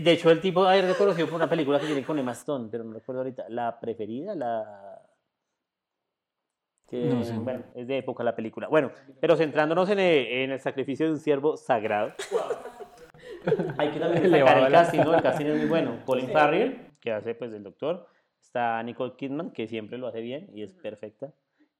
[0.00, 2.84] De hecho, el tipo es reconocido por una película que tiene con Emma Stone, pero
[2.84, 3.44] no recuerdo ahorita.
[3.50, 4.89] La preferida, la.
[6.90, 7.34] Que, No sé.
[7.38, 8.66] Bueno, es de época la película.
[8.68, 12.12] Bueno, pero centrándonos en el, en el sacrificio de un ciervo sagrado.
[13.78, 15.14] Hay que también destacar el casting, ¿no?
[15.14, 15.98] El casting es muy bueno.
[16.04, 18.06] Colin Farrell, que hace pues del doctor.
[18.40, 21.32] Está Nicole Kidman, que siempre lo hace bien y es perfecta.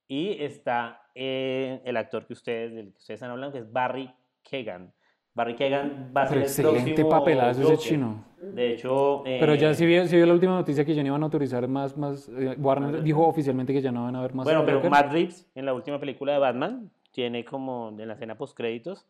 [0.07, 4.13] Y está eh, el actor que ustedes, del que ustedes están hablando, que es Barry
[4.43, 4.93] Keoghan.
[5.35, 7.79] Barry Keoghan va a ser Pero el excelente papelazo ese Joker.
[7.79, 8.25] chino.
[8.41, 11.09] De hecho, Pero ya eh, sí vio, sí vio la última noticia que ya no
[11.09, 14.35] iban a autorizar más, más eh, Warner dijo oficialmente que ya no van a haber
[14.35, 14.45] más.
[14.45, 14.91] Bueno, pero Joker.
[14.91, 19.07] Matt Reeves en la última película de Batman tiene como en la escena post créditos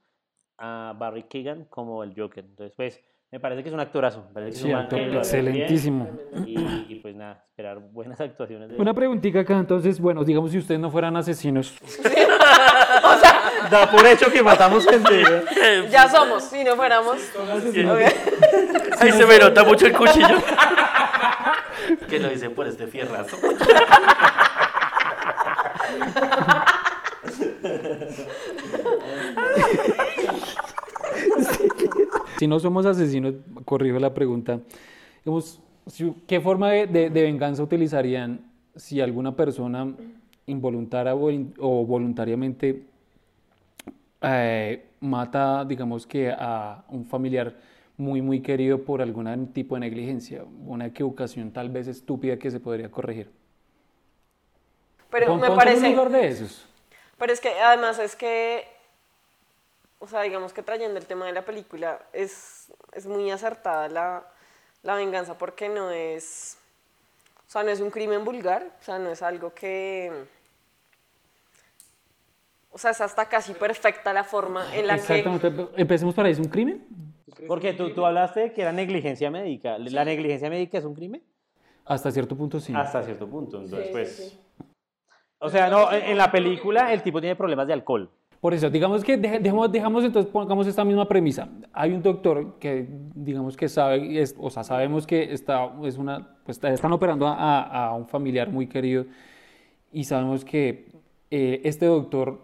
[0.59, 2.45] a Barry Keoghan como el Joker.
[2.45, 3.01] Entonces, pues,
[3.31, 4.25] me parece que es un actorazo.
[4.29, 5.17] me parece que es un actor bien.
[5.17, 6.09] excelentísimo.
[6.45, 6.59] Y,
[6.89, 10.81] y, pues nada, esperar buenas actuaciones de Una preguntita acá, entonces, bueno, digamos si ustedes
[10.81, 11.79] no fueran asesinos,
[13.71, 15.25] Da por hecho que matamos gente.
[15.91, 17.17] Ya somos, si no fuéramos.
[19.01, 20.29] Ahí se me nota mucho el cuchillo.
[22.09, 23.37] que lo dicen por este fierrazo.
[32.39, 33.35] si no somos asesinos,
[33.65, 34.61] corrijo la pregunta,
[36.27, 38.41] ¿qué forma de, de- de venganza utilizarían
[38.77, 39.89] si alguna persona
[40.47, 42.85] involuntaria o, in- o voluntariamente
[44.23, 47.55] eh, mata, digamos que a un familiar
[47.97, 52.61] muy, muy querido por algún tipo de negligencia, una equivocación tal vez estúpida que se
[52.61, 53.31] podría corregir?
[55.11, 55.87] Pero Pon- me en un parece.
[55.91, 56.67] lugar de esos.
[57.19, 58.67] Pero es que además es que,
[59.99, 64.25] o sea, digamos que trayendo el tema de la película, es, es muy acertada la,
[64.83, 66.57] la venganza porque no es,
[67.49, 70.13] o sea, no es un crimen vulgar, o sea, no es algo que,
[72.71, 75.01] o sea, es hasta casi perfecta la forma en la que...
[75.01, 75.69] Exactamente.
[75.77, 76.33] Empecemos por ahí.
[76.33, 76.87] ¿Es un crimen?
[77.47, 79.79] Porque tú, tú hablaste de que era negligencia médica.
[79.79, 81.23] ¿La negligencia médica es un crimen?
[81.87, 82.73] Hasta cierto punto sí.
[82.77, 83.61] Hasta cierto punto.
[83.63, 84.39] Entonces, pues.
[85.39, 88.11] O sea, no, en en la película el tipo tiene problemas de alcohol.
[88.41, 91.49] Por eso, digamos que dejemos, dejamos entonces, pongamos esta misma premisa.
[91.73, 96.37] Hay un doctor que, digamos que sabe, es- o sea, sabemos que está, es una,
[96.45, 99.05] pues, está- están operando a, a- a un familiar muy querido
[99.93, 100.89] y sabemos que
[101.31, 102.41] eh, este doctor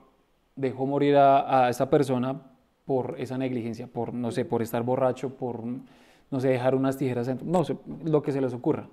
[0.57, 2.40] dejó morir a, a esa persona
[2.84, 7.28] por esa negligencia, por, no sé, por estar borracho, por, no sé, dejar unas tijeras,
[7.28, 8.88] en- no sé, lo que se les ocurra.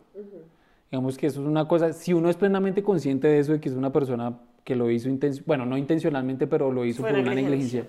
[0.91, 3.69] Digamos que eso es una cosa, si uno es plenamente consciente de eso, de que
[3.69, 4.33] es una persona
[4.63, 7.85] que lo hizo, inten- bueno, no intencionalmente, pero lo hizo Fue por una negligencia.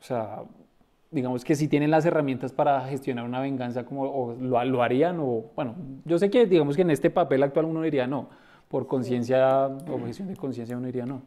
[0.00, 0.42] O sea,
[1.10, 5.18] digamos que si tienen las herramientas para gestionar una venganza, como, o lo, lo harían,
[5.20, 5.74] o, bueno,
[6.04, 8.28] yo sé que, digamos que en este papel actual uno diría no,
[8.68, 11.22] por conciencia, objeción de conciencia uno diría no.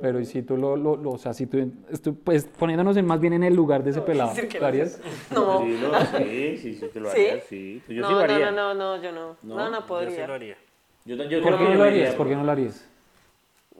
[0.00, 3.20] Pero si tú lo, lo, lo- o sea, si tú, estu- pues poniéndonos en, más
[3.20, 5.00] bien en el lugar de ese pelado, ¿lo harías?
[5.30, 7.20] No, Sí, sí, sí, sí, te lo ¿Sí?
[7.26, 7.82] haría, sí.
[7.88, 8.50] Yo no, sí lo no, haría.
[8.50, 9.70] no, no, no, yo no, no, no, ¿No?
[9.70, 10.26] Yo sí podría.
[10.26, 10.56] lo haría.
[11.04, 12.14] Yo, yo ¿Por qué no lo haría, harías?
[12.14, 12.88] ¿Por qué no lo harías?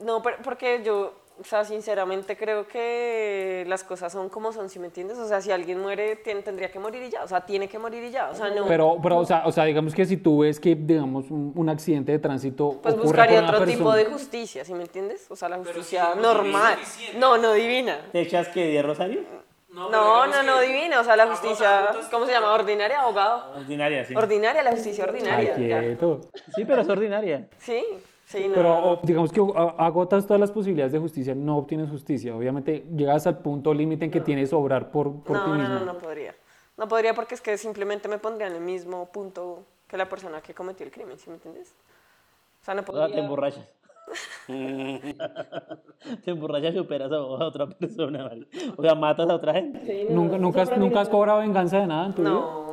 [0.03, 4.79] No, pero- porque yo, o sea, sinceramente creo que las cosas son como son, ¿sí
[4.79, 5.17] me entiendes?
[5.17, 8.03] O sea, si alguien muere, tendría que morir y ya, o sea, tiene que morir
[8.03, 8.67] y ya, o sea, no.
[8.67, 11.69] Pero, pero o, sea, o sea, digamos que si tú ves que, digamos, un, un
[11.69, 15.25] accidente de tránsito pues ocurre buscaría otro tipo de justicia, ¿sí me entiendes?
[15.29, 16.77] O sea, la justicia normal.
[17.17, 17.99] No, no divina.
[18.11, 19.21] ¿Te echas que de Rosario?
[19.73, 19.89] No,
[20.27, 22.51] no, no divina, o sea, la justicia, ¿cómo se llama?
[22.53, 23.53] Ordinaria, abogado.
[23.55, 24.13] Ordinaria, sí.
[24.15, 25.57] Ordinaria, la justicia Ay, ordinaria.
[25.57, 25.79] ya.
[25.79, 26.21] quieto.
[26.53, 27.47] Sí, pero es ordinaria.
[27.57, 27.81] Sí,
[28.31, 28.55] sí, no.
[28.55, 29.41] Pero digamos que
[29.77, 32.35] agotas todas las posibilidades de justicia, no obtienes justicia.
[32.35, 35.57] Obviamente llegas al punto límite en que tienes que obrar por, por no, ti no,
[35.57, 35.73] mismo.
[35.79, 36.33] no, no podría.
[36.77, 40.41] No podría porque es que simplemente me pondría en el mismo punto que la persona
[40.41, 41.75] que cometió el crimen, ¿sí me entiendes?
[42.61, 43.23] O sea, no O sea, te podría.
[43.23, 43.67] emborrachas.
[44.47, 48.47] te emborrachas y superas a, otra persona, ¿vale?
[48.77, 50.07] O sea, matas a otra gente.
[50.09, 52.31] ¿Nunca, nunca, has, ¿Nunca has cobrado venganza de nada en tu vida?
[52.31, 52.70] No.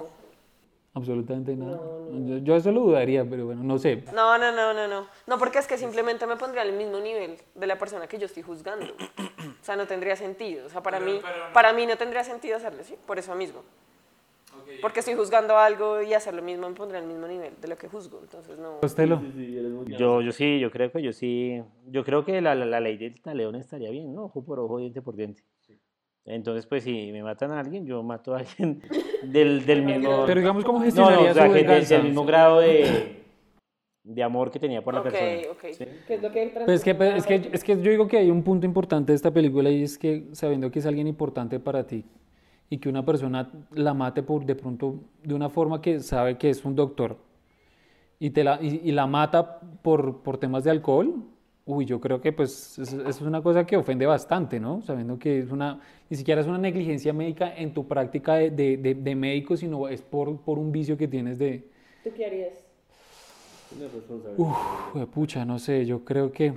[0.98, 1.80] Absolutamente nada.
[2.26, 4.02] Yo, yo eso lo dudaría, pero bueno, no sé.
[4.14, 5.06] No, no, no, no, no.
[5.26, 8.26] No, porque es que simplemente me pondría al mismo nivel de la persona que yo
[8.26, 8.86] estoy juzgando.
[8.86, 10.66] O sea, no tendría sentido.
[10.66, 11.20] O sea, para mí,
[11.52, 12.96] para mí no tendría sentido hacerlo, ¿sí?
[13.06, 13.62] Por eso mismo.
[14.82, 17.76] Porque estoy juzgando algo y hacer lo mismo me pondría al mismo nivel de lo
[17.76, 18.20] que juzgo.
[18.22, 18.80] Entonces, no.
[18.80, 19.20] Costelo.
[19.86, 21.62] Yo, yo sí, yo creo que yo sí.
[21.86, 24.24] Yo creo que la, la, la ley del taleón estaría bien, ¿no?
[24.24, 25.42] Ojo por ojo, diente por diente.
[26.24, 28.82] Entonces, pues si me matan a alguien, yo mato a alguien
[29.22, 30.24] del, del mismo.
[30.26, 31.94] Pero digamos, ¿cómo no, no, gestionaría o sea, su del, venganza?
[31.94, 33.22] del mismo grado de,
[34.04, 35.52] de amor que tenía por la Ok, persona.
[35.52, 35.60] ok.
[36.06, 38.30] ¿Qué es lo que Pues es, que, es, que, es que yo digo que hay
[38.30, 41.86] un punto importante de esta película y es que sabiendo que es alguien importante para
[41.86, 42.04] ti
[42.70, 46.50] y que una persona la mate por de pronto de una forma que sabe que
[46.50, 47.16] es un doctor
[48.18, 51.14] y, te la, y, y la mata por, por temas de alcohol
[51.68, 54.80] Uy, yo creo que pues eso, es una cosa que ofende bastante, ¿no?
[54.80, 58.94] Sabiendo que es una, ni siquiera es una negligencia médica en tu práctica de, de,
[58.94, 61.68] de, médico, sino es por, por, un vicio que tienes de...
[62.02, 62.54] ¿Tú qué harías?
[64.38, 66.54] Uf, pucha, no sé, yo creo que...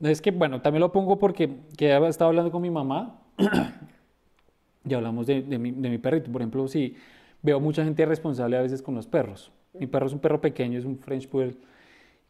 [0.00, 3.20] Es que, bueno, también lo pongo porque que estado hablando con mi mamá
[4.86, 6.32] y hablamos de, de, mi, de mi perrito.
[6.32, 6.96] Por ejemplo, si
[7.42, 9.52] veo mucha gente responsable a veces con los perros.
[9.74, 11.56] Mi perro es un perro pequeño, es un French Poodle.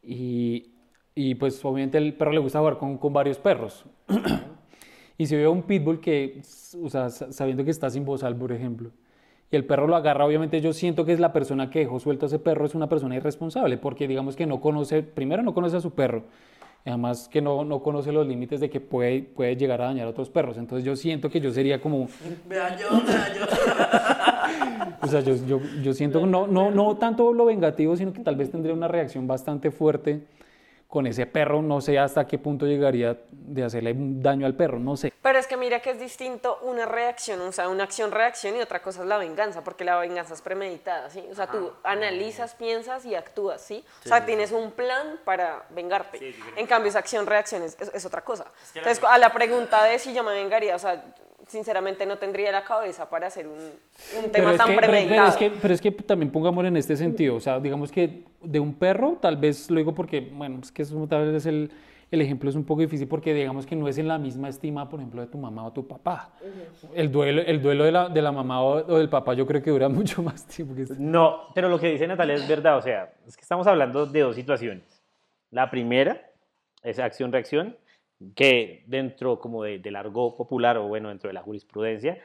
[0.02, 0.72] Y
[1.14, 3.84] y pues obviamente el perro le gusta jugar con, con varios perros.
[5.18, 6.40] y si veo un pitbull que,
[6.82, 8.90] o sea, sabiendo que está sin bozal, por ejemplo,
[9.50, 12.26] y el perro lo agarra, obviamente yo siento que es la persona que dejó suelto
[12.26, 15.76] a ese perro, es una persona irresponsable, porque digamos que no conoce, primero no conoce
[15.76, 16.22] a su perro,
[16.84, 20.06] y además que no, no conoce los límites de que puede, puede llegar a dañar
[20.06, 20.56] a otros perros.
[20.56, 22.08] Entonces yo siento que yo sería como...
[22.48, 23.42] Me dañó, me dañó.
[25.02, 28.36] o sea, yo, yo, yo siento no, no, no tanto lo vengativo, sino que tal
[28.36, 30.22] vez tendría una reacción bastante fuerte
[30.90, 34.96] con ese perro, no sé hasta qué punto llegaría de hacerle daño al perro, no
[34.96, 35.12] sé.
[35.22, 38.82] Pero es que mira que es distinto una reacción, o sea, una acción-reacción y otra
[38.82, 41.24] cosa es la venganza, porque la venganza es premeditada, ¿sí?
[41.30, 43.84] O sea, tú analizas, piensas y actúas, ¿sí?
[44.04, 46.34] O sea, tienes un plan para vengarte.
[46.56, 48.46] en cambio, esa acción-reacción es, es, otra cosa.
[48.74, 51.04] Entonces, a la pregunta de si yo me vengaría, o sea,
[51.50, 53.58] sinceramente no tendría la cabeza para hacer un,
[54.22, 55.36] un tema tan premeditado.
[55.60, 59.18] Pero, es que, también pongamos en este sentido, o sea, digamos que de un perro,
[59.20, 61.70] tal vez lo digo porque, bueno, es que eso tal vez el,
[62.10, 64.88] el ejemplo es un poco difícil porque digamos que no es en la misma estima,
[64.88, 66.32] por ejemplo, de tu mamá o tu papá.
[66.94, 69.70] El duelo, el duelo de, la, de la mamá o, del papá yo creo que
[69.70, 70.74] dura mucho más tiempo.
[70.74, 74.06] Que No, pero lo que dice Natalia es verdad, o sea, es que estamos hablando
[74.06, 75.02] de dos situaciones.
[75.50, 76.30] La primera
[76.82, 77.76] es acción-reacción
[78.34, 82.18] que dentro como de, del argot popular o bueno, dentro de la jurisprudencia,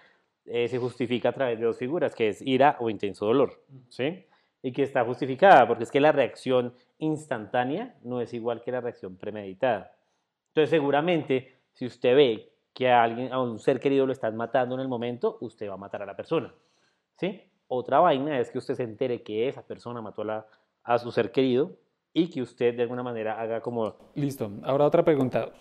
[0.45, 4.25] eh, se justifica a través de dos figuras, que es ira o intenso dolor, ¿sí?
[4.61, 8.81] Y que está justificada, porque es que la reacción instantánea no es igual que la
[8.81, 9.95] reacción premeditada.
[10.49, 14.75] Entonces, seguramente, si usted ve que a alguien, a un ser querido lo están matando
[14.75, 16.53] en el momento, usted va a matar a la persona,
[17.17, 17.41] ¿sí?
[17.67, 20.47] Otra vaina es que usted se entere que esa persona mató a, la,
[20.83, 21.71] a su ser querido
[22.13, 23.95] y que usted de alguna manera haga como...
[24.13, 24.51] Listo.
[24.63, 25.51] Ahora otra pregunta.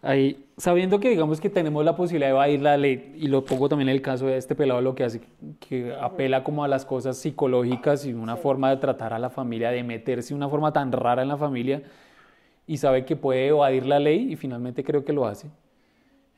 [0.00, 3.68] Ahí, sabiendo que digamos que tenemos la posibilidad de evadir la ley, y lo pongo
[3.68, 5.20] también en el caso de este pelado, lo que hace,
[5.58, 9.70] que apela como a las cosas psicológicas y una forma de tratar a la familia,
[9.70, 11.82] de meterse de una forma tan rara en la familia,
[12.66, 15.48] y sabe que puede evadir la ley, y finalmente creo que lo hace.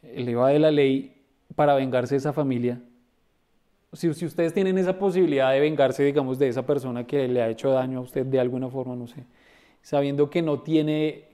[0.03, 1.13] Él evade la ley
[1.55, 2.81] para vengarse de esa familia.
[3.93, 7.49] Si, si ustedes tienen esa posibilidad de vengarse, digamos, de esa persona que le ha
[7.49, 9.25] hecho daño a usted de alguna forma, no sé,
[9.83, 11.30] sabiendo que no tiene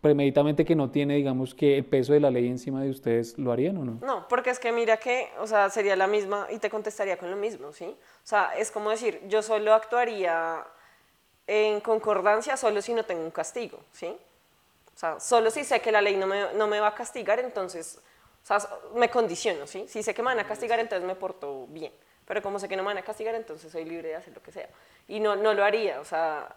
[0.00, 3.52] premeditamente que no tiene, digamos, que el peso de la ley encima de ustedes, ¿lo
[3.52, 3.98] harían o no?
[4.02, 7.30] No, porque es que mira que, o sea, sería la misma y te contestaría con
[7.30, 7.84] lo mismo, ¿sí?
[7.86, 10.64] O sea, es como decir, yo solo actuaría
[11.46, 14.16] en concordancia solo si no tengo un castigo, ¿sí?
[14.94, 17.40] O sea, solo si sé que la ley no me, no me va a castigar,
[17.40, 18.00] entonces,
[18.42, 18.58] o sea,
[18.94, 19.86] me condiciono, ¿sí?
[19.88, 21.92] Si sé que me van a castigar, entonces me porto bien.
[22.26, 24.42] Pero como sé que no me van a castigar, entonces soy libre de hacer lo
[24.42, 24.68] que sea.
[25.08, 26.48] Y no, no lo haría, o sea,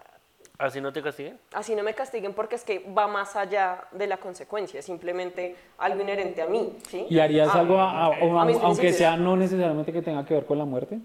[0.64, 1.38] ¿Así no te castiguen?
[1.54, 5.58] Así no me castiguen porque es que va más allá de la consecuencia, es simplemente
[5.78, 6.78] algo inherente a mí.
[6.88, 7.06] ¿sí?
[7.10, 11.00] ¿Y harías ah, algo, aunque sea no necesariamente que tenga que ver con la muerte?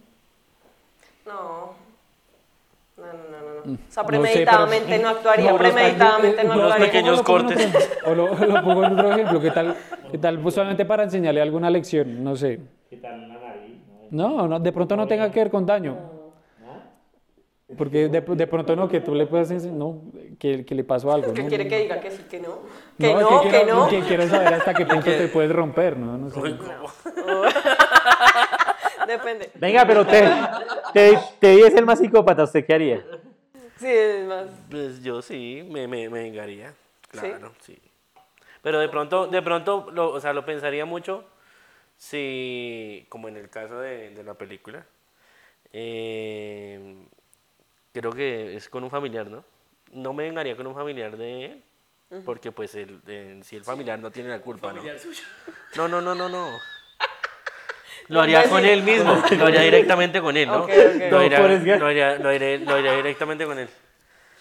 [1.27, 1.73] No.
[2.99, 3.73] No, no, no, no.
[3.73, 3.75] Mm.
[3.75, 6.77] O sea, premeditadamente no, actuaría, premeditadamente no actuaría.
[6.77, 7.89] Unos pequeños cortes.
[8.07, 9.77] O lo, lo, pongo en otro ejemplo, ¿qué tal,
[10.13, 12.23] qué tal pues solamente para enseñarle alguna lección?
[12.23, 12.61] No sé.
[12.89, 13.75] ¿Qué tal nariz?
[14.13, 16.18] No, no, de pronto no tenga que ver con daño.
[17.77, 20.01] Porque de, de, pronto no, que tú le puedas decir, no,
[20.39, 21.33] que, que le pasó algo.
[21.35, 21.49] Que ¿no?
[21.49, 22.61] quiere que diga que sí, que no.
[22.99, 23.89] Que no, que, no.
[23.89, 26.17] Que quiere saber hasta qué punto te puedes romper, ¿no?
[26.17, 26.41] no sé.
[29.07, 29.51] Depende.
[29.55, 30.23] Venga, pero te,
[30.93, 33.05] te, te el más psicópata, ¿usted qué haría?
[33.79, 34.47] Sí, es más.
[34.71, 36.75] Pues yo sí, me, me, me vengaría.
[37.11, 37.79] Claro, ¿Sí?
[38.63, 41.25] Pero de pronto, de pronto, lo, o sea, lo pensaría mucho
[41.97, 44.85] si, como en el caso de, de la película,
[45.73, 46.97] eh,
[47.93, 49.45] creo que es con un familiar, ¿no?
[49.93, 51.65] No me vengaría con un familiar de él,
[52.25, 53.01] porque pues el,
[53.43, 54.83] si el familiar no tiene la culpa, ¿no?
[55.77, 56.51] No, no, no, no, no.
[58.09, 60.67] Lo haría con él mismo, lo haría directamente con él, ¿no?
[60.67, 62.29] Lo, haría, lo, haría, lo,
[62.75, 63.69] haría, directamente con él.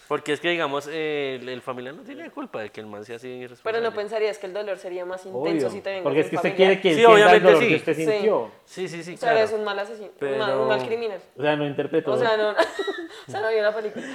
[0.08, 3.28] Porque es que, digamos, el, familiar no tiene culpa de que el man sea así
[3.28, 3.80] irresponsable.
[3.80, 6.36] Pero no pensarías que el dolor sería más intenso si te vengas Porque es que
[6.38, 7.68] usted quiere que sí, obviamente el dolor sí.
[7.68, 8.52] que usted sintió.
[8.66, 11.20] Sí, sí, sí, O sea, eres un mal asesino, un, mal, un, mal, criminal.
[11.36, 12.14] O sea, no interpretó.
[12.14, 12.52] O sea, no,
[13.28, 14.06] o sea, no vio la película.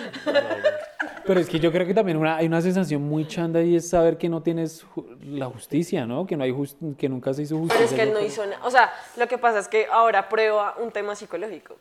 [1.27, 3.89] Pero es que yo creo que también una, hay una sensación muy chanda y es
[3.89, 4.87] saber que no tienes
[5.25, 6.27] la justicia, ¿no?
[6.27, 6.55] Que, no hay
[6.99, 7.87] que nunca se hizo justicia.
[7.87, 8.65] Pero es que él no hizo nada.
[8.65, 11.77] O sea, lo que pasa es que ahora prueba un tema psicológico.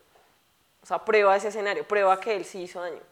[0.83, 3.10] O sea, prueba ese escenario, prueba que él sí hizo daño.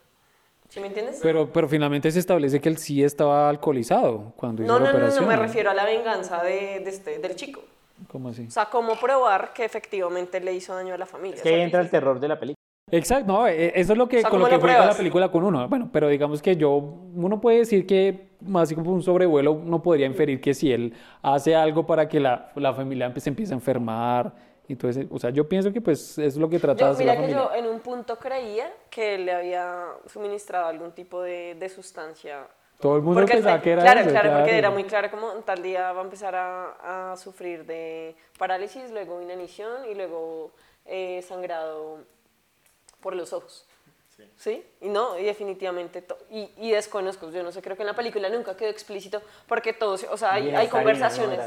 [0.70, 1.20] ¿Sí me entiendes?
[1.22, 4.92] Pero, pero finalmente se establece que él sí estaba alcoholizado cuando hizo no, la no,
[4.92, 5.26] no, operación.
[5.26, 7.62] no, me refiero a la venganza de, de este, del chico.
[8.08, 8.46] ¿Cómo así?
[8.48, 11.38] O sea, cómo probar que efectivamente le hizo daño a la familia.
[11.38, 12.56] Es que ahí entra el terror de la película.
[12.92, 14.96] Exacto, no, eh, eso es lo que, O sea, con lo ¿cómo que juega la
[14.96, 15.68] película con uno.
[15.68, 20.06] Bueno, pero digamos que yo, uno puede decir que, así como un sobrevuelo, uno podría
[20.06, 24.34] inferir que si él hace algo para que la, la familia se empiece a enfermar
[24.70, 27.06] y todo ese- o sea, yo pienso que pues es lo que trata de hacer
[27.06, 27.50] la mira que familia.
[27.54, 32.48] yo en un punto creía que le había suministrado algún tipo de, de sustancia.
[32.80, 34.58] Todo el mundo Porque pensaba que era claro, eso, claro, porque claro.
[34.58, 39.22] era muy claro como tal día va a empezar a, a sufrir de parálisis, luego
[39.22, 40.52] inanición y luego
[40.86, 41.98] eh, sangrado
[43.02, 43.66] por los ojos.
[44.36, 44.66] Sí.
[44.82, 48.28] Y no, y definitivamente, y, y desconozco, yo no sé, creo que en la película
[48.30, 51.40] nunca quedó explícito, porque todos, o sea, hay, hay conversaciones,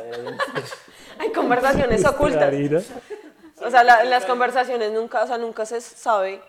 [1.19, 2.51] hay conversaciones ocultas.
[3.65, 6.41] O sea, la- en las conversaciones nunca, o sea, nunca se sabe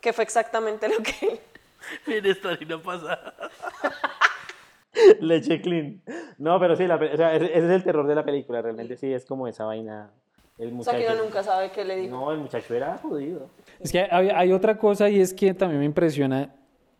[0.00, 1.40] qué fue exactamente lo que...
[2.06, 3.34] Mira esta harina pasada.
[5.20, 6.02] Leche clean.
[6.38, 8.60] No, pero sí, la o sea, ese es el terror de la película.
[8.60, 10.10] Realmente sí es como esa vaina.
[10.58, 10.98] El O sea, muchacho.
[10.98, 12.14] que uno nunca sabe qué le dijo.
[12.14, 13.48] No, el muchacho era jodido.
[13.80, 16.54] Es que hay, hay otra cosa y es que también me impresiona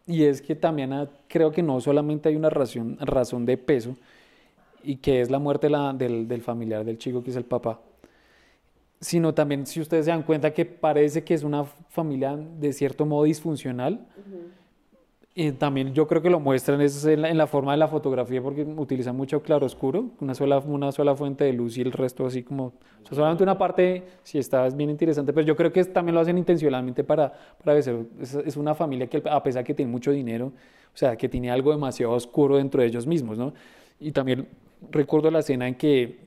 [0.07, 3.95] y es que también ah, creo que no solamente hay una razón, razón de peso
[4.83, 7.79] y que es la muerte la- del, del familiar del chico que es el papá,
[9.03, 13.05] sino también si ustedes se dan cuenta que parece que es una familia de cierto
[13.05, 14.07] modo disfuncional.
[15.35, 17.89] Y también yo creo que lo muestran es en la, en la forma de la
[17.89, 22.27] fotografía porque utilizan mucho claroscuro, una sola, una sola fuente de luz y el resto
[22.27, 22.73] así como, o
[23.07, 26.21] sea, solamente una parte sí está bien interesante, pero yo creo que es- también lo
[26.21, 27.33] hacen intencionalmente para,
[27.65, 30.49] para es, es una familia que a pesar que tiene mucho dinero,
[30.95, 33.55] o sea, que tiene algo demasiado oscuro dentro de ellos mismos, ¿no?
[33.99, 34.47] Y también
[34.91, 36.19] recuerdo la escena en que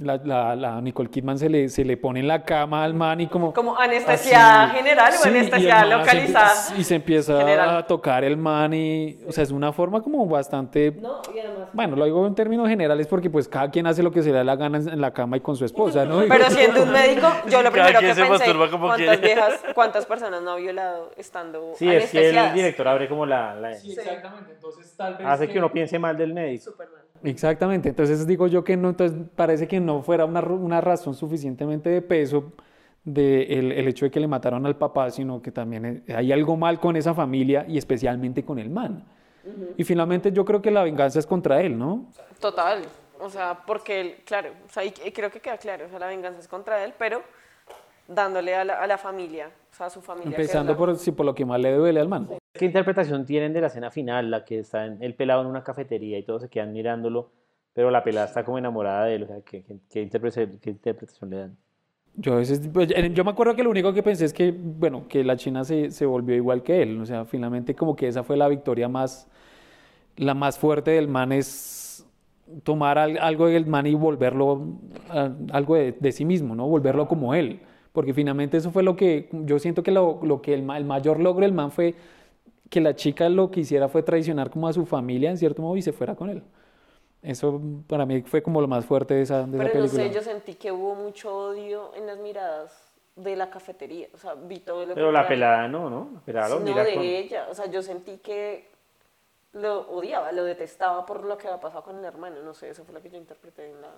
[0.00, 3.20] la, la, la Nicole Kidman se le, se le pone en la cama al man
[3.20, 3.52] y como...
[3.52, 4.76] Como anestesia así.
[4.76, 6.48] general o Sí, el anestesia se localizada.
[6.54, 7.76] empie- Y se empieza General.
[7.76, 10.92] a tocar el man y, o sea, es una forma como bastante...
[10.92, 11.68] No, y además...
[11.74, 14.36] Bueno, lo digo en términos generales porque pues cada quien hace lo que se le
[14.38, 16.22] da la gana en la cama y con su esposa, ¿no?
[16.28, 19.18] Pero siendo un médico, yo lo Cada primero quien que se pensé, masturba como ¿cuántas
[19.18, 19.34] quiere.
[19.34, 23.54] viejas, cuántas personas no ha violado estando Sí, es que el director abre como la.
[23.54, 24.52] la- exactamente.
[24.54, 25.26] Entonces tal vez...
[25.26, 26.64] hace que uno piense mal del médico.
[26.70, 27.01] Superman.
[27.24, 31.88] Exactamente, entonces digo yo que no, entonces parece que no fuera una, una razón suficientemente
[31.88, 32.52] de peso
[33.04, 36.32] de el, el hecho de que le mataron al papá, sino que también eh, hay
[36.32, 39.04] algo mal con esa familia y especialmente con el man.
[39.76, 42.06] Y finalmente yo creo que la venganza es contra él, ¿no?
[42.40, 42.82] Total.
[43.18, 46.06] O sea, porque él, claro, o sea, y creo que queda claro, o sea, la
[46.06, 47.22] venganza es contra él, pero
[48.08, 50.30] dándole a la, a la familia, o sea, a su familia.
[50.36, 52.28] que Empezando la- por, sí, por lo que más le duele al man.
[52.52, 54.30] ¿Qué interpretación tienen de la escena final?
[54.30, 57.30] La que está en- el pelado en una cafetería y todos se quedan mirándolo,
[57.72, 59.22] pero la pelada está como enamorada de él.
[59.22, 61.56] O sea, ¿qué, qué, qué interpretación, qué interpretación le dan?
[62.14, 65.08] Yo, a veces, pues, yo me acuerdo que lo único que pensé es que, bueno,
[65.08, 67.00] que la China se, se volvió igual que él.
[67.00, 69.26] O sea, finalmente como que esa fue la victoria más,
[70.16, 72.06] la más fuerte del man es
[72.64, 74.62] tomar al- algo del man y volverlo
[75.08, 76.66] a- algo de, de sí mismo, ¿no?
[76.68, 77.60] Volverlo como él.
[77.92, 81.20] Porque finalmente eso fue lo que, yo siento que lo, lo que el, el mayor
[81.20, 81.94] logro del man fue
[82.70, 85.76] que la chica lo que hiciera fue traicionar como a su familia en cierto modo
[85.76, 86.42] y se fuera con él.
[87.22, 90.02] Eso para mí fue como lo más fuerte de esa, de esa Pero no película.
[90.08, 94.34] sé, yo sentí que hubo mucho odio en las miradas de la cafetería, o sea,
[94.34, 95.28] vi todo lo Pero la contrario.
[95.28, 96.10] pelada no, ¿no?
[96.14, 98.70] La pelada lo no mira de con- ella, o sea, yo sentí que
[99.52, 102.84] lo odiaba, lo detestaba por lo que había pasado con el hermano, no sé, eso
[102.84, 103.90] fue lo que yo interpreté en la...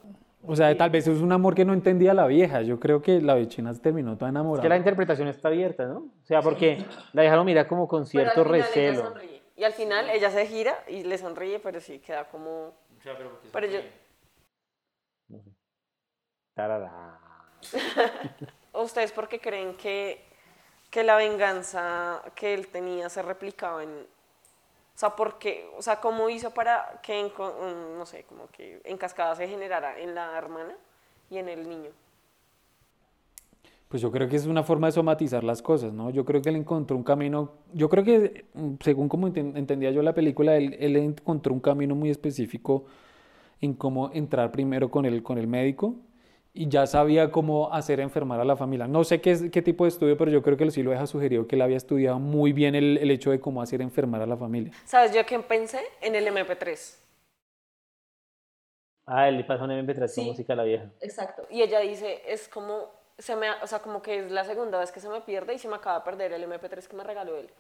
[0.47, 2.63] O sea, tal vez es un amor que no entendía la vieja.
[2.63, 4.63] Yo creo que la vecina terminó toda Es enamorada.
[4.63, 5.99] que la interpretación está abierta, ¿no?
[5.99, 9.03] O sea, porque la vieja lo mira como con Pero al cierto ella recelo.
[9.05, 9.43] sonríe.
[9.57, 12.73] Y al final ella se gira y le sonríe, pero sí queda como...
[13.53, 13.79] Pero yo,
[16.55, 17.21] Tarara.
[18.73, 20.25] ¿Ustedes por qué creen que,
[20.91, 24.07] que la venganza que él tenía se replicaba en...
[24.95, 25.69] O sea, ¿por qué?
[25.77, 27.33] O sea, ¿cómo hizo para que, en,
[27.99, 30.77] no sé, como que en cascada se generara en la hermana
[31.31, 31.91] y en el niño?
[33.89, 36.11] Pues yo creo que es una forma de somatizar las cosas, ¿no?
[36.11, 39.91] Yo creo que él encontró un camino, yo creo que mm, según como enten- entendía
[39.93, 42.87] yo la película, él, él encontró un camino muy específico
[43.61, 45.97] en cómo entrar primero con el, con el médico
[46.57, 48.87] y ya sabía cómo hacer enfermar a la familia.
[48.87, 51.07] No sé qué, es- qué tipo de estudio, pero yo creo que sí lo deja
[51.09, 54.27] sugerido que él había estudiado muy bien el, el hecho de cómo hacer enfermar a
[54.27, 54.73] la familia.
[54.85, 55.81] ¿Sabes yo qué pensé?
[56.01, 57.01] En el MP3.
[59.07, 60.23] Ah, él le pasa un MP3 con Sí.
[60.25, 60.85] música a la vieja.
[61.01, 61.43] Exacto.
[61.51, 62.89] Y ella dice, es como,
[63.19, 65.59] se me, o sea, como que es la segunda vez que se me pierde y
[65.59, 67.51] se me acaba de perder el MP3 que me regaló él.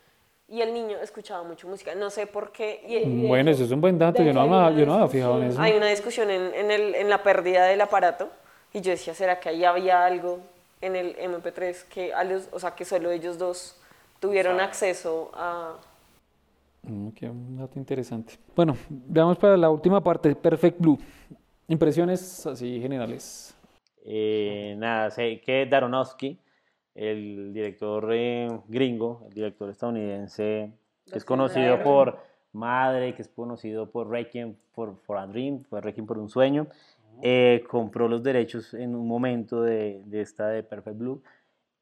[0.48, 2.82] Y el niño escuchaba mucho música, no sé por qué.
[2.86, 4.94] y- y de Bueno, hecho- eso es un buen dato, yo no, me- yo no
[4.94, 5.60] había fijado en eso.
[5.60, 8.30] Hay una discusión en, en, el, en la pérdida del aparato
[8.74, 10.40] y yo decía, ¿será que ahí había algo
[10.80, 13.80] en el MP3 que, a los, o sea, que solo ellos dos
[14.18, 15.76] tuvieron acceso a...
[16.82, 18.34] Mm, qué un dato interesante.
[18.54, 20.98] Bueno, veamos para la última parte, Perfect Blue.
[21.68, 23.56] Impresiones así generales.
[24.04, 26.36] Eh, nada, sé que Daronowski,
[26.96, 30.72] el director eh, gringo, el director estadounidense,
[31.10, 32.18] que es conocido por
[32.52, 36.66] Madre, que es conocido por Requiem for, for a Dream, por Requiem por un sueño,
[37.22, 41.22] eh, compró los derechos en un momento de, de, esta de Perfect Blue.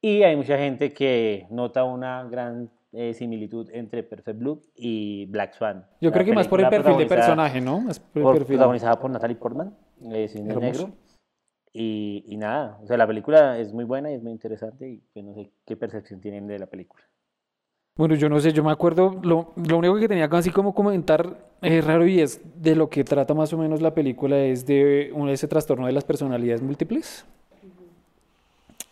[0.01, 5.53] Y hay mucha gente que nota una gran eh, similitud entre Perfect Blue y Black
[5.53, 5.85] Swan.
[5.99, 7.81] Yo creo que más por el perfil de personaje, ¿no?
[7.81, 8.55] Más por el por, perfil.
[8.57, 9.75] Protagonizada por Natalie Portman,
[10.11, 10.91] eh, cine negro.
[11.73, 14.97] Y, y, nada, o sea, la película es muy buena y es muy interesante y
[15.11, 17.03] pues no sé qué percepción tienen de la película.
[17.95, 21.37] Bueno, yo no sé, yo me acuerdo, lo, lo único que tenía así como comentar
[21.61, 25.11] es raro y es de lo que trata más o menos la película es de
[25.13, 27.23] un, ese trastorno de las personalidades múltiples.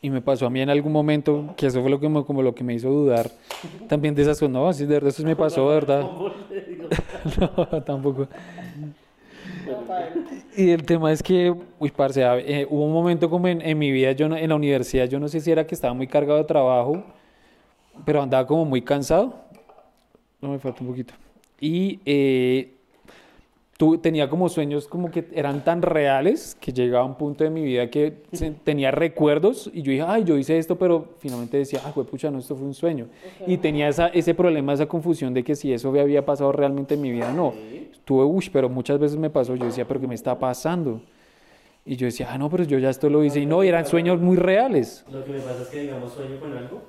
[0.03, 2.43] Y me pasó a mí en algún momento, que eso fue lo que me, como
[2.43, 3.31] lo que me hizo dudar
[3.87, 4.53] también de esas cosas.
[4.53, 6.07] No, así de verdad, eso me pasó, ¿verdad?
[7.39, 8.27] no, tampoco.
[10.55, 13.91] Y el tema es que, uy, parce, eh, hubo un momento como en, en, mi
[13.91, 16.45] vida, yo en la universidad, yo no sé si era que estaba muy cargado de
[16.45, 17.03] trabajo,
[18.05, 19.33] pero andaba como muy cansado.
[20.41, 21.13] No me falta un poquito.
[21.59, 22.73] Y eh,
[23.77, 27.63] tú, tenía como sueños como que eran tan reales que llegaba un punto de mi
[27.63, 28.11] vida que
[28.63, 32.39] tenía recuerdos y yo dije, ay, yo hice esto, pero finalmente decía, ay, pucha, no,
[32.39, 33.07] esto fue un sueño.
[33.45, 37.01] Y tenía esa, ese problema, esa confusión de que si eso había pasado realmente en
[37.01, 37.53] mi vida, no.
[38.03, 41.01] Tuve, uy, pero muchas veces me pasó, yo decía, pero ¿qué me está pasando?
[41.85, 43.39] Y yo decía, ah, no, pero yo ya esto lo hice.
[43.39, 45.05] Y no, eran sueños muy reales.
[45.11, 46.81] Lo que me pasa es que, digamos, sueño con algo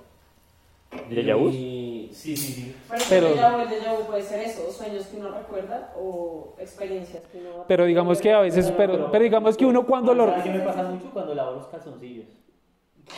[1.08, 1.50] ¿De vu?
[1.50, 2.76] Sí, sí, sí.
[3.08, 7.64] Pero, pero el déjà puede ser eso, sueños que uno recuerda o experiencias que uno...
[7.66, 10.42] Pero digamos que a veces, pero, pero, digamos que uno cuando lo...
[10.42, 12.26] ¿Qué me pasa mucho cuando lavo los calzoncillos?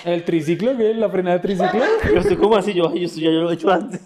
[0.05, 0.95] ¿El triciclo qué?
[0.95, 1.83] ¿La frenada de triciclo?
[2.14, 4.01] Yo estoy como así, yo, yo, ya lo he hecho antes.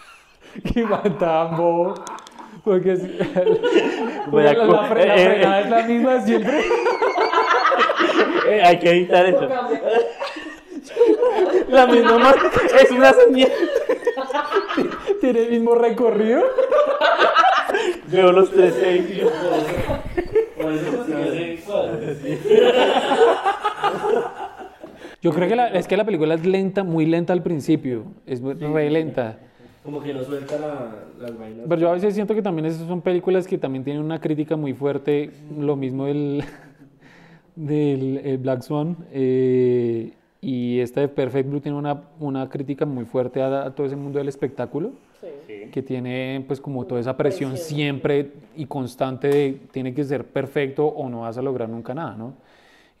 [0.72, 1.94] ¡Qué matambo!
[2.64, 3.08] Porque si,
[4.32, 6.60] la, la, la, frenada es la misma siempre.
[8.48, 9.48] Eh, hay que evitar eso.
[11.68, 12.50] La misma marca
[12.80, 13.50] es una señal.
[15.20, 16.42] ¿Tiene el mismo recorrido?
[18.08, 19.32] Veo los tres edificios.
[25.22, 28.04] Yo creo que la, es que la película es lenta, muy lenta al principio.
[28.26, 29.38] Es re lenta.
[29.82, 31.66] Como que no suelta la, las vainas.
[31.68, 34.56] Pero yo a veces siento que también esas son películas que también tienen una crítica
[34.56, 35.30] muy fuerte.
[35.58, 36.44] Lo mismo del,
[37.56, 38.96] del Black Swan.
[39.12, 40.12] Eh,
[40.44, 44.18] y esta de Perfect Blue tiene una, una crítica muy fuerte a, todo ese mundo
[44.18, 45.70] del espectáculo, sí.
[45.72, 50.84] que tiene pues como toda esa presión siempre y constante de tiene que ser perfecto
[50.86, 52.34] o no vas a lograr nunca nada, ¿no?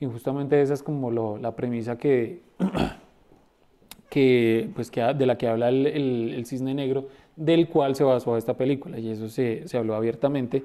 [0.00, 2.40] Y justamente esa es como lo, la premisa que,
[4.08, 8.04] que, pues que, de la que habla el, el, el, Cisne Negro, del cual se
[8.04, 10.64] basó esta película, y eso se, se habló abiertamente.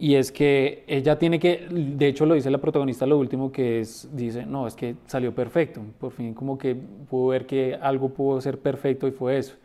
[0.00, 3.80] Y es que ella tiene que, de hecho lo dice la protagonista lo último, que
[3.80, 5.82] es, dice, no, es que salió perfecto.
[5.98, 9.56] Por fin como que pudo ver que algo pudo ser perfecto y fue eso,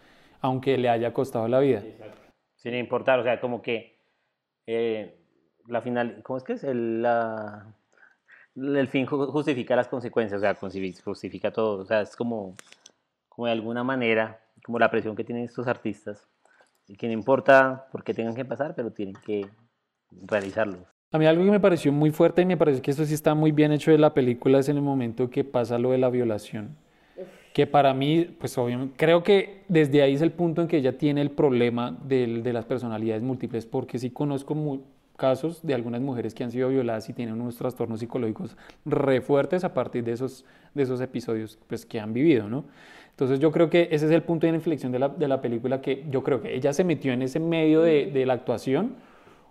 [0.41, 1.83] aunque le haya costado la vida.
[2.55, 3.99] Sin importar, o sea, como que
[4.65, 5.15] eh,
[5.67, 6.63] la final, ¿cómo es que es?
[6.63, 7.67] El, la,
[8.55, 11.81] el fin justifica las consecuencias, o sea, justifica todo.
[11.81, 12.55] O sea, es como,
[13.29, 16.27] como de alguna manera, como la presión que tienen estos artistas,
[16.87, 19.47] y que no importa por qué tengan que pasar, pero tienen que
[20.21, 20.79] realizarlo.
[21.11, 23.35] A mí algo que me pareció muy fuerte y me parece que esto sí está
[23.35, 26.09] muy bien hecho de la película es en el momento que pasa lo de la
[26.09, 26.75] violación.
[27.53, 30.97] Que para mí, pues obviamente, creo que desde ahí es el punto en que ella
[30.97, 34.79] tiene el problema de, de las personalidades múltiples, porque sí conozco muy,
[35.15, 39.63] casos de algunas mujeres que han sido violadas y tienen unos trastornos psicológicos re fuertes
[39.63, 42.65] a partir de esos, de esos episodios pues, que han vivido, ¿no?
[43.11, 45.81] Entonces yo creo que ese es el punto de inflexión de la, de la película,
[45.81, 48.95] que yo creo que ella se metió en ese medio de, de la actuación,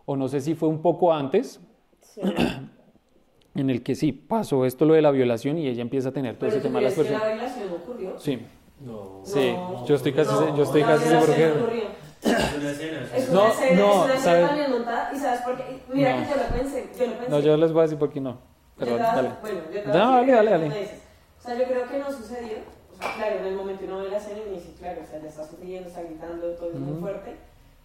[0.06, 1.60] o no sé si fue un poco antes,
[2.00, 2.20] sí.
[3.54, 6.36] en el que sí, pasó esto lo de la violación y ella empieza a tener
[6.36, 7.22] todo ¿Pero ese tema de las personas.
[7.22, 8.18] que la violación ocurrió?
[8.18, 8.46] Sí.
[8.80, 9.20] No.
[9.24, 9.86] Sí, No.
[9.86, 11.52] yo estoy casi, No, yo estoy casi seguro que...
[11.52, 11.82] ocurrió.
[12.22, 13.08] Es una escena.
[13.14, 15.12] Es No, una escena, no, es una escena ¿sabes?
[15.12, 15.82] y sabes por qué.
[15.92, 16.22] Mira No.
[16.22, 17.30] que yo lo pensé, yo lo pensé.
[17.30, 18.38] No, yo les voy a decir por qué no.
[18.78, 19.30] Pero Yo te voy a- dale.
[19.40, 20.66] Bueno, yo No, dale, dale, dale.
[20.68, 22.58] O sea, yo creo que no sucedió.
[22.92, 25.20] O sea, claro, en el momento uno ve la escena y dice, claro, o sea,
[25.20, 27.00] ya está sufriendo, está gritando, todo es muy Ujú.
[27.00, 27.36] fuerte.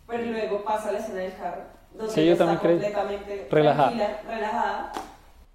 [0.08, 1.64] Pero luego pasa la escena del carro,
[1.98, 2.74] donde Sí, yo también creo.
[2.74, 4.22] completamente Relajada.
[4.28, 4.92] relajada,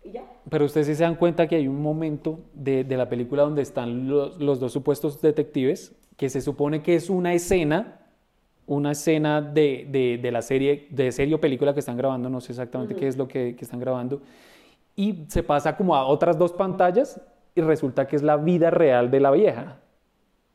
[0.05, 0.22] y ya.
[0.51, 3.62] Pero ustedes sí se dan cuenta que hay un momento de, de la película donde
[3.62, 8.01] están los, los dos supuestos detectives, que se supone que es una escena,
[8.66, 12.40] una escena de, de, de la serie, de serie o película que están grabando, no
[12.40, 14.20] sé exactamente qué es lo que, que están grabando,
[14.95, 17.20] y se pasa como a otras dos pantallas
[17.55, 19.78] y resulta que es la vida real de la vieja.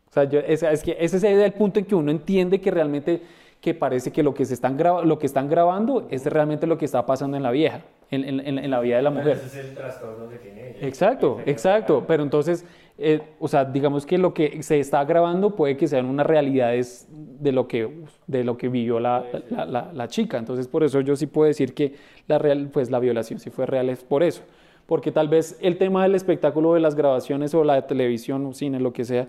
[0.09, 2.71] O sea, yo, es, es que ese es el punto en que uno entiende que
[2.71, 3.21] realmente
[3.61, 6.77] que parece que lo que, se están graba- lo que están grabando es realmente lo
[6.77, 7.81] que está pasando en la vieja,
[8.11, 9.37] en, en- en- la vida de la mujer.
[9.43, 10.87] Ese es el trastorno que tiene ella.
[10.87, 12.03] Exacto, exacto.
[12.07, 12.65] Pero entonces,
[12.99, 17.07] eh, o sea, digamos que lo que se está grabando puede que sean unas realidades
[17.09, 20.37] de lo que, de lo que vivió la, la- la- la chica.
[20.37, 21.95] Entonces, por eso yo sí puedo decir que
[22.27, 24.43] la, real, pues, la violación sí fue real, es por eso.
[24.85, 28.79] Porque tal vez el tema del espectáculo de las grabaciones o la televisión o cine,
[28.79, 29.27] lo que sea,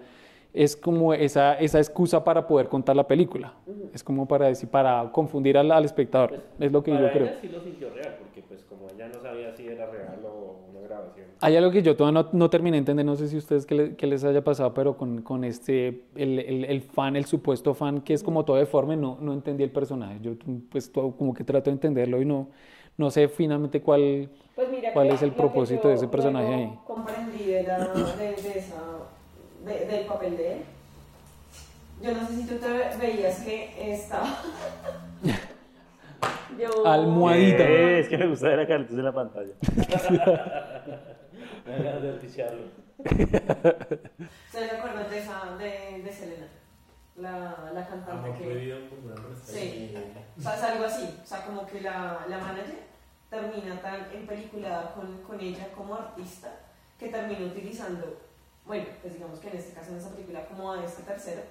[0.52, 3.54] es como esa, esa excusa para poder contar la película.
[3.94, 6.34] Es como para decir, para confundir al, al espectador.
[6.58, 7.26] Es lo que Para yo creo.
[7.28, 10.56] ella sí lo sintió real, porque pues como ella no sabía si era real o
[10.70, 11.26] una grabación.
[11.40, 13.74] Hay algo que yo todavía no, no terminé de entender, no sé si ustedes qué,
[13.74, 17.74] le- qué les haya pasado, pero con, con este, el, el- el fan, el supuesto
[17.74, 20.18] fan que es como todo deforme, no, no entendí el personaje.
[20.20, 20.32] Yo
[20.70, 22.48] pues todo como que trato de entenderlo y no,
[22.96, 26.52] no sé finalmente cuál, Pues mira cuál que es el propósito yo de ese personaje
[26.52, 26.78] ahí.
[26.86, 28.82] comprendí de, la- de- de esa,
[29.64, 30.64] de- del papel de él.
[32.02, 34.38] Yo no sé si tú te veías que estaba...
[36.58, 37.62] Yo- Almohadita.
[37.64, 39.52] Eh, es que me gusta ver a Carlitos en la pantalla.
[40.10, 42.62] me da ganas de pichearlo.
[44.50, 46.46] ¿Se recuerdan de esa, de, de Selena?
[47.16, 48.44] La, la cantante Amor que...
[48.44, 48.78] prohibido.
[49.44, 49.94] Sí.
[50.38, 51.14] O sea, es algo así.
[51.22, 52.78] O sea, como que la, la manager
[53.30, 56.48] termina tan empeliculada con, con ella como artista
[56.98, 58.18] que termina utilizando,
[58.68, 61.42] bueno, pues digamos que en este caso en esa película, como a este tercero,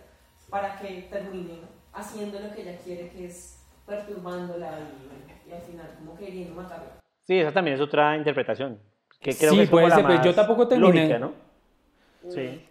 [0.49, 1.59] para que termine
[1.93, 6.99] haciendo lo que ella quiere, que es perturbándola y, y al final como queriendo matarla.
[7.23, 8.79] Sí, esa también es otra interpretación.
[9.19, 10.93] Que creo Sí, que es puede la ser, pero más yo tampoco terminé.
[10.93, 11.33] lógica, ¿no?
[12.29, 12.63] Sí.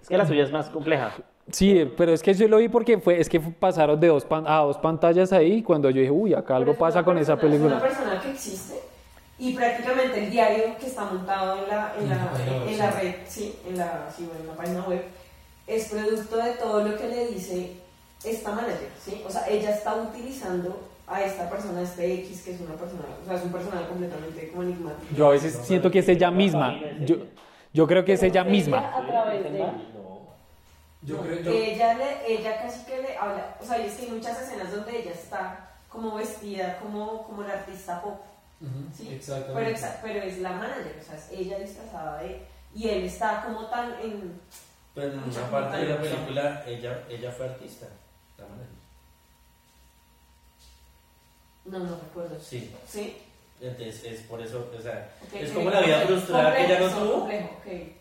[0.00, 1.12] Es que la suya es más compleja.
[1.50, 4.44] Sí, pero es que yo lo vi porque fue, es que pasaron de dos pan-
[4.46, 7.54] a dos pantallas ahí y cuando yo dije, uy, acá algo pasa con esa persona-
[7.54, 7.76] Es película.
[7.76, 8.74] una persona que existe
[9.42, 12.30] y prácticamente el diario que está montado en la, en la,
[12.64, 15.02] en la red, sí, en la, sí, bueno, en la página web,
[15.66, 17.72] es producto de todo lo que le dice
[18.22, 19.20] esta manager, ¿sí?
[19.26, 23.02] O sea, ella está utilizando a esta persona, a este X, que es una persona,
[23.20, 25.12] o sea, es un personaje completamente como enigmático.
[25.16, 26.78] Yo a veces siento que es ella misma.
[27.00, 27.16] Yo,
[27.72, 28.96] yo creo que es ella misma.
[28.96, 29.58] a través de
[31.02, 34.12] Yo creo, yo, ella, le, ella casi que le habla, o sea, es que hay
[34.12, 38.20] muchas escenas donde ella está como vestida como, como la artista pop,
[38.96, 39.08] ¿sí?
[39.14, 39.78] exactamente.
[39.80, 42.42] Pero, pero es la manager, o sea, es ella disfrazada de...
[42.74, 44.40] Y él está como tan en...
[44.94, 47.86] Pero en una parte de la película ella, ella fue artista.
[48.38, 48.66] La manager.
[51.64, 52.38] No, no recuerdo.
[52.40, 52.70] Sí.
[52.88, 53.16] ¿Sí?
[53.60, 57.28] Entonces es por eso, o sea, es como la vida frustrada que ella no tuvo.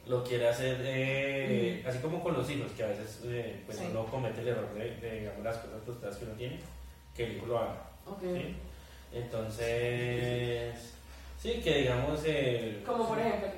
[0.07, 3.85] Lo quiere hacer, eh, así como con los hijos, que a veces eh, pues Sí.
[3.91, 6.59] uno comete el error de, de, digamos, las cosas frustradas que uno tiene,
[7.15, 7.89] que el hijo lo haga.
[8.07, 8.21] Ok.
[8.23, 8.55] ¿sí?
[9.13, 10.93] Entonces,
[11.39, 12.21] sí, que digamos.
[12.25, 13.49] Eh, Como por ejemplo...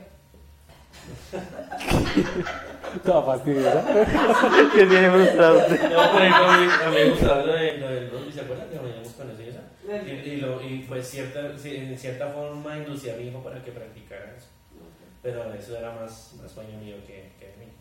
[3.04, 3.84] Toda fastidiosa.
[4.76, 5.56] que tiene frustrado.
[5.56, 8.70] No, ejemplo, a mí, a mí me gustaba lo de, lo del rugby, ¿se acuerdan
[8.70, 9.60] que veníamos con eso y eso?
[10.06, 13.64] Y, y, lo, y fue cierta, sí, en cierta forma inducía a mi hijo para
[13.64, 14.48] que practicara eso.
[15.22, 17.72] Pero eso era más, más sueño mío que, que de mí.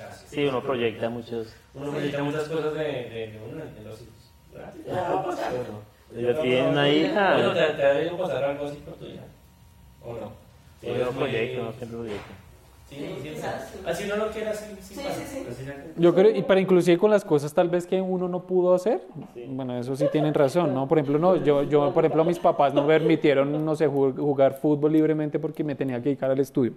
[0.00, 1.54] Así, Sí, uno proyecta muchos.
[1.74, 4.32] Uno proyecta muchas cosas de, de, de uno, de los hijos.
[4.52, 4.74] ¿verdad?
[4.90, 5.97] Ah, pues, bueno.
[6.16, 7.34] Yo tiene una hija.
[7.34, 9.22] Bueno, ¿te, te ha debido pasar algo así con tu hija?
[10.04, 10.32] ¿O no?
[10.80, 12.34] Sí, Uno es muy- proyecta, uno siempre proyecta.
[12.88, 13.42] Sí, Sí, sí, sí.
[13.86, 14.64] Así uno lo quiere así.
[14.80, 15.64] Sí, sí, sí.
[15.96, 19.02] Yo creo, y para inclusive con las cosas tal vez que uno no pudo hacer,
[19.48, 20.86] bueno, eso sí tienen razón, ¿no?
[20.88, 24.16] Por ejemplo, no, yo, yo, por ejemplo, mis papás no me permitieron, no sé, ju-
[24.16, 26.72] jugar fútbol libremente porque me tenía que dedicar al estudio.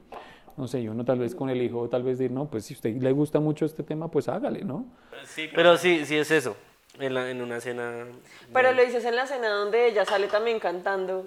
[0.58, 2.74] No sé, y uno tal vez con el hijo, tal vez decir, no, pues si
[2.74, 4.86] a usted le gusta mucho este tema, pues hágale, ¿no?
[5.56, 6.56] Pero sí, sí es eso.
[7.02, 8.06] En, la- en una escena.
[8.54, 11.26] Pero lo dices en la escena donde ella sale también cantando.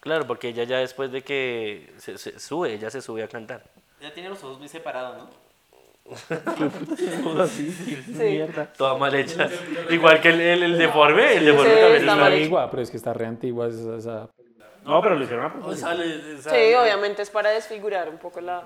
[0.00, 3.62] Claro, porque ella ya después de que se, se sube, ella se sube a cantar.
[4.00, 5.48] Ya tiene los ojos muy separados, ¿no?
[7.46, 8.40] Sí.
[8.76, 9.48] Toda mal hecha.
[9.90, 12.82] Igual que el, el, el deforme, el deforme Sí, también está está mal antigua, pero
[12.82, 14.28] es que está re antigua esa, esa-
[14.88, 15.86] No, pero lo hicieron a propósito.
[15.86, 18.64] sale- Sí, obviamente es para desfigurar un poco la...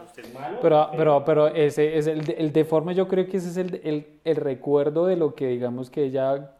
[0.62, 4.20] Pero, pero, pero ese es el, el deforme, yo creo que ese es el, el,
[4.24, 6.52] el recuerdo de lo que digamos que ella...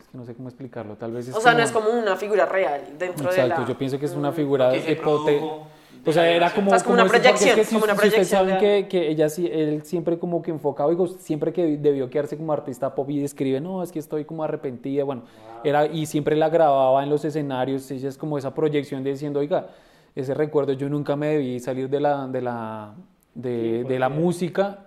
[0.00, 2.16] Es que no sé cómo explicarlo, tal vez es O sea, no es como una
[2.16, 3.68] figura real dentro de Exacto, la...
[3.68, 4.70] yo pienso que es una figura
[5.00, 5.66] produjo
[6.06, 8.06] O sea, era como, O sea, es como una proyección, que si, como una si
[8.06, 11.76] ustedes proyección saben que, que ella sí, él siempre como que enfocaba, digo, siempre que
[11.76, 15.24] debió quedarse como artista pop y escribe, no, es que estoy como arrepentida, bueno,
[15.64, 19.40] era, y siempre la grababa en los escenarios, ella es como esa proyección de diciendo,
[19.40, 19.68] oiga,
[20.14, 22.94] ese recuerdo, yo nunca me debí salir de la, de la,
[23.34, 24.86] de, de la música,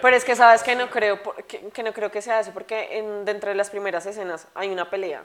[0.00, 2.98] Pero es que sabes que no creo que, que no creo que sea eso, porque
[2.98, 5.24] en, dentro de las primeras escenas hay una pelea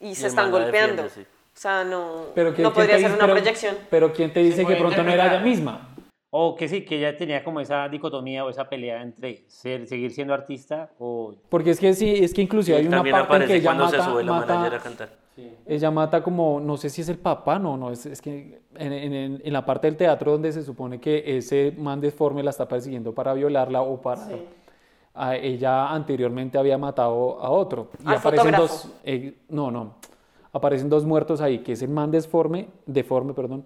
[0.00, 1.02] y se el están golpeando.
[1.04, 1.26] defiende, sí.
[1.58, 3.74] O sea, no, pero que, no ¿quién podría dice- una pero- proyección.
[3.90, 5.88] Pero ¿quién te dice que pronto no era ella misma?
[6.30, 10.12] O que sí, que ella tenía como esa dicotomía o esa pelea entre ser, seguir
[10.12, 11.34] siendo artista o...
[11.48, 13.96] Porque es que sí, es que inclusive hay una parte en que ella cuando se
[13.98, 15.08] mata, sube la mata- manager a cantar.
[15.66, 18.92] ella mata como, no sé si es el papá, no, no, es, es que en,
[18.92, 23.12] en- la parte del teatro donde se supone que ese man deforme la está persiguiendo
[23.12, 24.28] para violarla o para...
[25.14, 27.90] a- ella anteriormente había matado a otro.
[28.04, 28.62] Y Al aparecen fotógrafo.
[28.62, 29.96] dos, eh, no, no,
[30.52, 33.64] aparecen dos muertos ahí, que es el man deforme, deforme, perdón,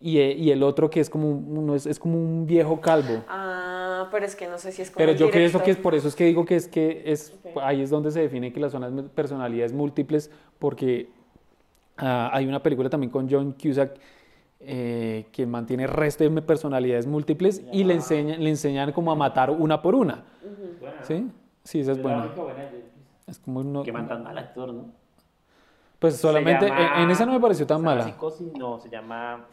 [0.00, 3.22] y, eh, y el otro que es como, uno es, es como un viejo calvo.
[3.28, 5.94] Ah, pero es que no sé si es como Pero yo creo que es por
[5.94, 8.72] eso es que digo que es que es ahí es donde se define que las
[8.72, 11.10] son las personalidades múltiples porque
[11.98, 13.98] ah, hay una película también con John Cusack
[14.60, 19.14] eh, que mantiene el resto de personalidades múltiples y le enseñan le enseñan como a
[19.14, 20.24] matar una por una.
[21.02, 21.28] ¿Sí?
[21.64, 22.30] Sí, esa es buena.
[23.26, 24.99] Es como uno- Que matan al actor, ¿no?
[26.00, 28.04] Pues solamente llama- en, esa no me pareció tan ¿se llama mala.
[28.10, 28.52] Psicosis?
[28.58, 29.46] No, se llama...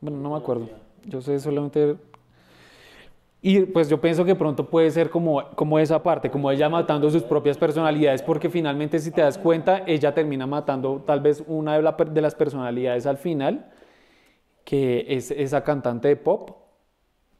[0.00, 0.68] Bueno, no me acuerdo.
[1.04, 1.96] Yo sé solamente.
[3.40, 7.10] Y pues yo pienso que pronto puede ser como, como esa parte, como ella matando
[7.10, 11.74] sus propias personalidades, porque finalmente si te das cuenta, ella termina matando tal vez una
[11.76, 13.70] de, la de las personalidades al final,
[14.64, 16.50] que es esa cantante de pop,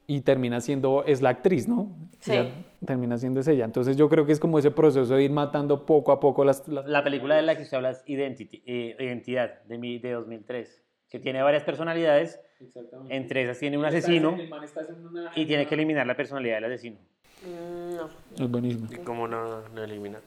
[0.07, 1.88] y termina siendo, es la actriz, ¿no?
[2.20, 2.32] Sí.
[2.32, 2.50] Ella
[2.84, 3.64] termina siendo es ella.
[3.64, 6.66] Entonces yo creo que es como ese proceso de ir matando poco a poco las...
[6.68, 10.12] las- La película de la que usted habla es Identity, eh, Identidad, de, mi, de
[10.12, 12.40] 2003, que tiene varias personalidades,
[13.09, 14.36] entre esas tiene un asesino
[15.34, 16.96] y tiene que eliminar la personalidad del asesino.
[17.44, 18.44] Mm, no.
[18.44, 18.88] Es buenísimo.
[18.92, 20.18] ¿Y cómo no, no elimina?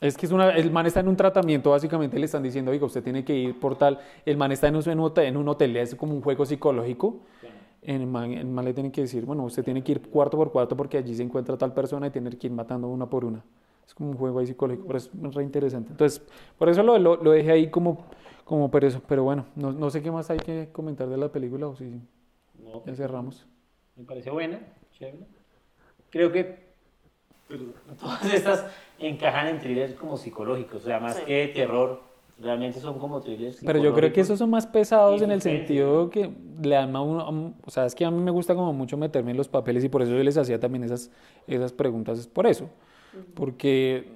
[0.00, 2.86] Es que es una, el man está en un tratamiento, básicamente le están diciendo, oiga,
[2.86, 5.36] usted tiene que ir por tal, el man está en un, en un hotel, en
[5.36, 7.20] un hotel, es como un juego psicológico,
[7.82, 10.52] el man, el man le tiene que decir, bueno, usted tiene que ir cuarto por
[10.52, 13.42] cuarto porque allí se encuentra tal persona y tener que ir matando una por una.
[13.86, 15.90] Es como un juego ahí psicológico, pero es re interesante.
[15.90, 16.22] Entonces,
[16.58, 18.04] por eso lo, lo, lo dejé ahí como,
[18.44, 21.28] como por eso, pero bueno, no, no sé qué más hay que comentar de la
[21.32, 22.00] película o si
[22.62, 23.46] No, ya cerramos.
[23.96, 24.60] me parece buena,
[24.92, 25.26] chévere.
[26.10, 26.70] Creo que
[28.00, 28.66] todas estas
[28.98, 31.24] encajan en thrillers como psicológicos, o sea, más Sí.
[31.26, 32.00] que terror,
[32.40, 36.08] realmente son como thrillers Pero yo creo que esos son más pesados en el sentido
[36.10, 36.30] que
[36.62, 39.32] le dan a uno, o sea, es que a mí me gusta como mucho meterme
[39.32, 41.10] en los papeles y por eso yo les hacía también esas,
[41.46, 42.70] esas preguntas, es por eso,
[43.34, 44.12] porque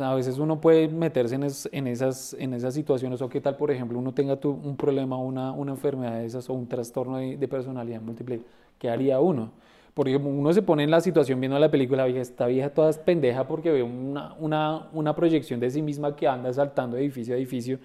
[0.00, 3.56] a veces uno puede meterse en, es- en, esas, en esas situaciones o qué tal,
[3.56, 7.18] por ejemplo, uno tenga tu- un problema, una, una enfermedad de esas o un trastorno
[7.18, 8.42] de, de personalidad múltiple,
[8.78, 9.52] ¿qué haría uno?
[9.96, 13.48] Porque uno se pone en la situación viendo la película, esta vieja toda es pendeja
[13.48, 17.38] porque ve una, una, una proyección de sí misma que anda saltando de edificio a
[17.38, 17.78] edificio,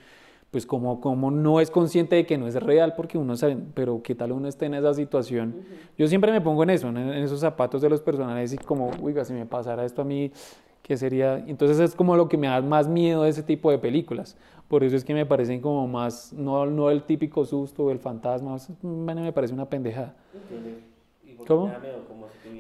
[0.52, 4.04] pues como, como no es consciente de que no es real porque uno sabe, pero
[4.04, 5.56] qué tal uno esté en esa situación.
[5.98, 8.92] Yo siempre me pongo en eso, en, en esos zapatos de los personajes y como,
[9.02, 10.34] oiga, si me pasara esto a mí,
[10.82, 11.38] ¿qué sería?
[11.48, 14.36] Entonces es como lo que me da más miedo de ese tipo de películas.
[14.68, 18.58] Por eso es que me parecen como más, no, no el típico susto, el fantasma,
[18.82, 20.14] bueno, me parece una pendejada.
[21.48, 21.72] ¿Cómo?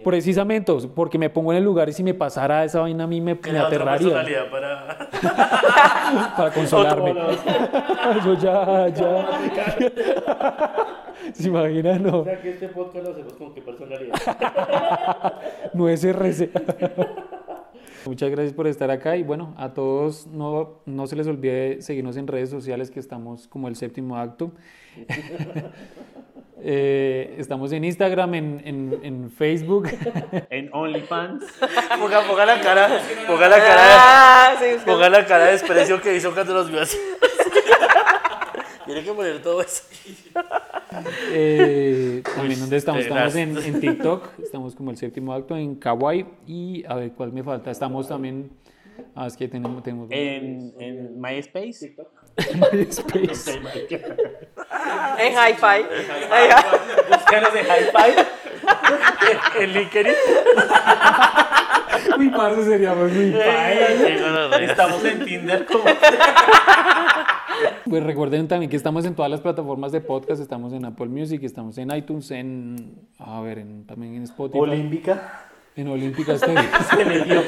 [0.04, 3.22] Precisamente, porque me pongo en el lugar y si me pasara esa vaina a mí
[3.22, 5.10] me, me aterraría para...
[6.38, 7.14] para consolarme.
[8.26, 9.28] Yo ya, ya.
[11.34, 12.02] ¿Se imaginan?
[12.04, 14.16] No, O sea que este podcast lo hacemos con qué personalidad.
[15.74, 16.50] no es RC.
[18.06, 22.18] Muchas gracias por estar acá y bueno, a todos no, no se les olvide seguirnos
[22.18, 24.52] en redes sociales que estamos como el séptimo acto.
[26.64, 29.90] Eh, estamos en Instagram, en, en, en Facebook.
[30.52, 31.44] En OnlyFans.
[31.98, 34.54] Ponga, ponga la cara, ponga la cara, Ah,
[34.86, 36.98] ponga la cara de desprecio que hizo cuando los vio así.
[38.92, 39.84] Tiene que poner todo eso.
[41.32, 46.26] Eh, también donde estamos, estamos en, en TikTok, estamos como el séptimo acto en Kawaii
[46.46, 47.72] y a ver cuál me falta.
[47.72, 48.52] Estamos también,
[49.16, 51.96] ah, es que tenemos, tenemos En, en MySpace.
[52.74, 53.62] MySpace.
[55.18, 55.86] En hi-fi.
[57.10, 59.62] Búscanos en Hi-Fi.
[59.62, 60.14] El LinkedIn.
[62.18, 64.66] Uy, parce, seríamos muy padre.
[64.66, 65.86] Estamos en Tinder como...
[67.90, 71.42] Pues recuerden también que estamos en todas las plataformas de podcast, estamos en Apple Music,
[71.44, 75.44] estamos en iTunes, en, a ver, en- también en Spotify, Olímpica.
[75.76, 76.64] en Olímpica Estéreo.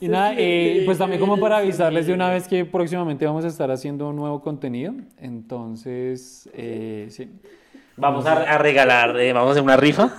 [0.00, 3.48] Y nada, eh, pues también como para avisarles de una vez que próximamente vamos a
[3.48, 7.30] estar haciendo un nuevo contenido, entonces, eh, sí.
[7.96, 10.10] Vamos a, a regalar, eh, vamos a hacer una rifa.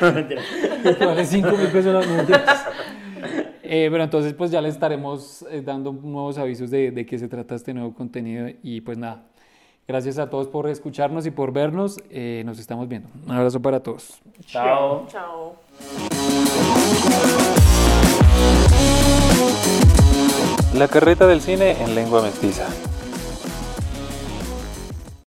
[1.00, 2.06] Vale 5 mil pesos las.
[3.68, 7.26] Eh, pero entonces pues ya les estaremos eh, dando nuevos avisos de, de qué se
[7.26, 9.24] trata este nuevo contenido y pues nada,
[9.88, 13.08] gracias a todos por escucharnos y por vernos, eh, nos estamos viendo.
[13.26, 14.20] Un abrazo para todos.
[14.46, 15.06] Chao.
[15.08, 15.56] Chao.
[20.74, 22.68] La carreta del cine en lengua mestiza.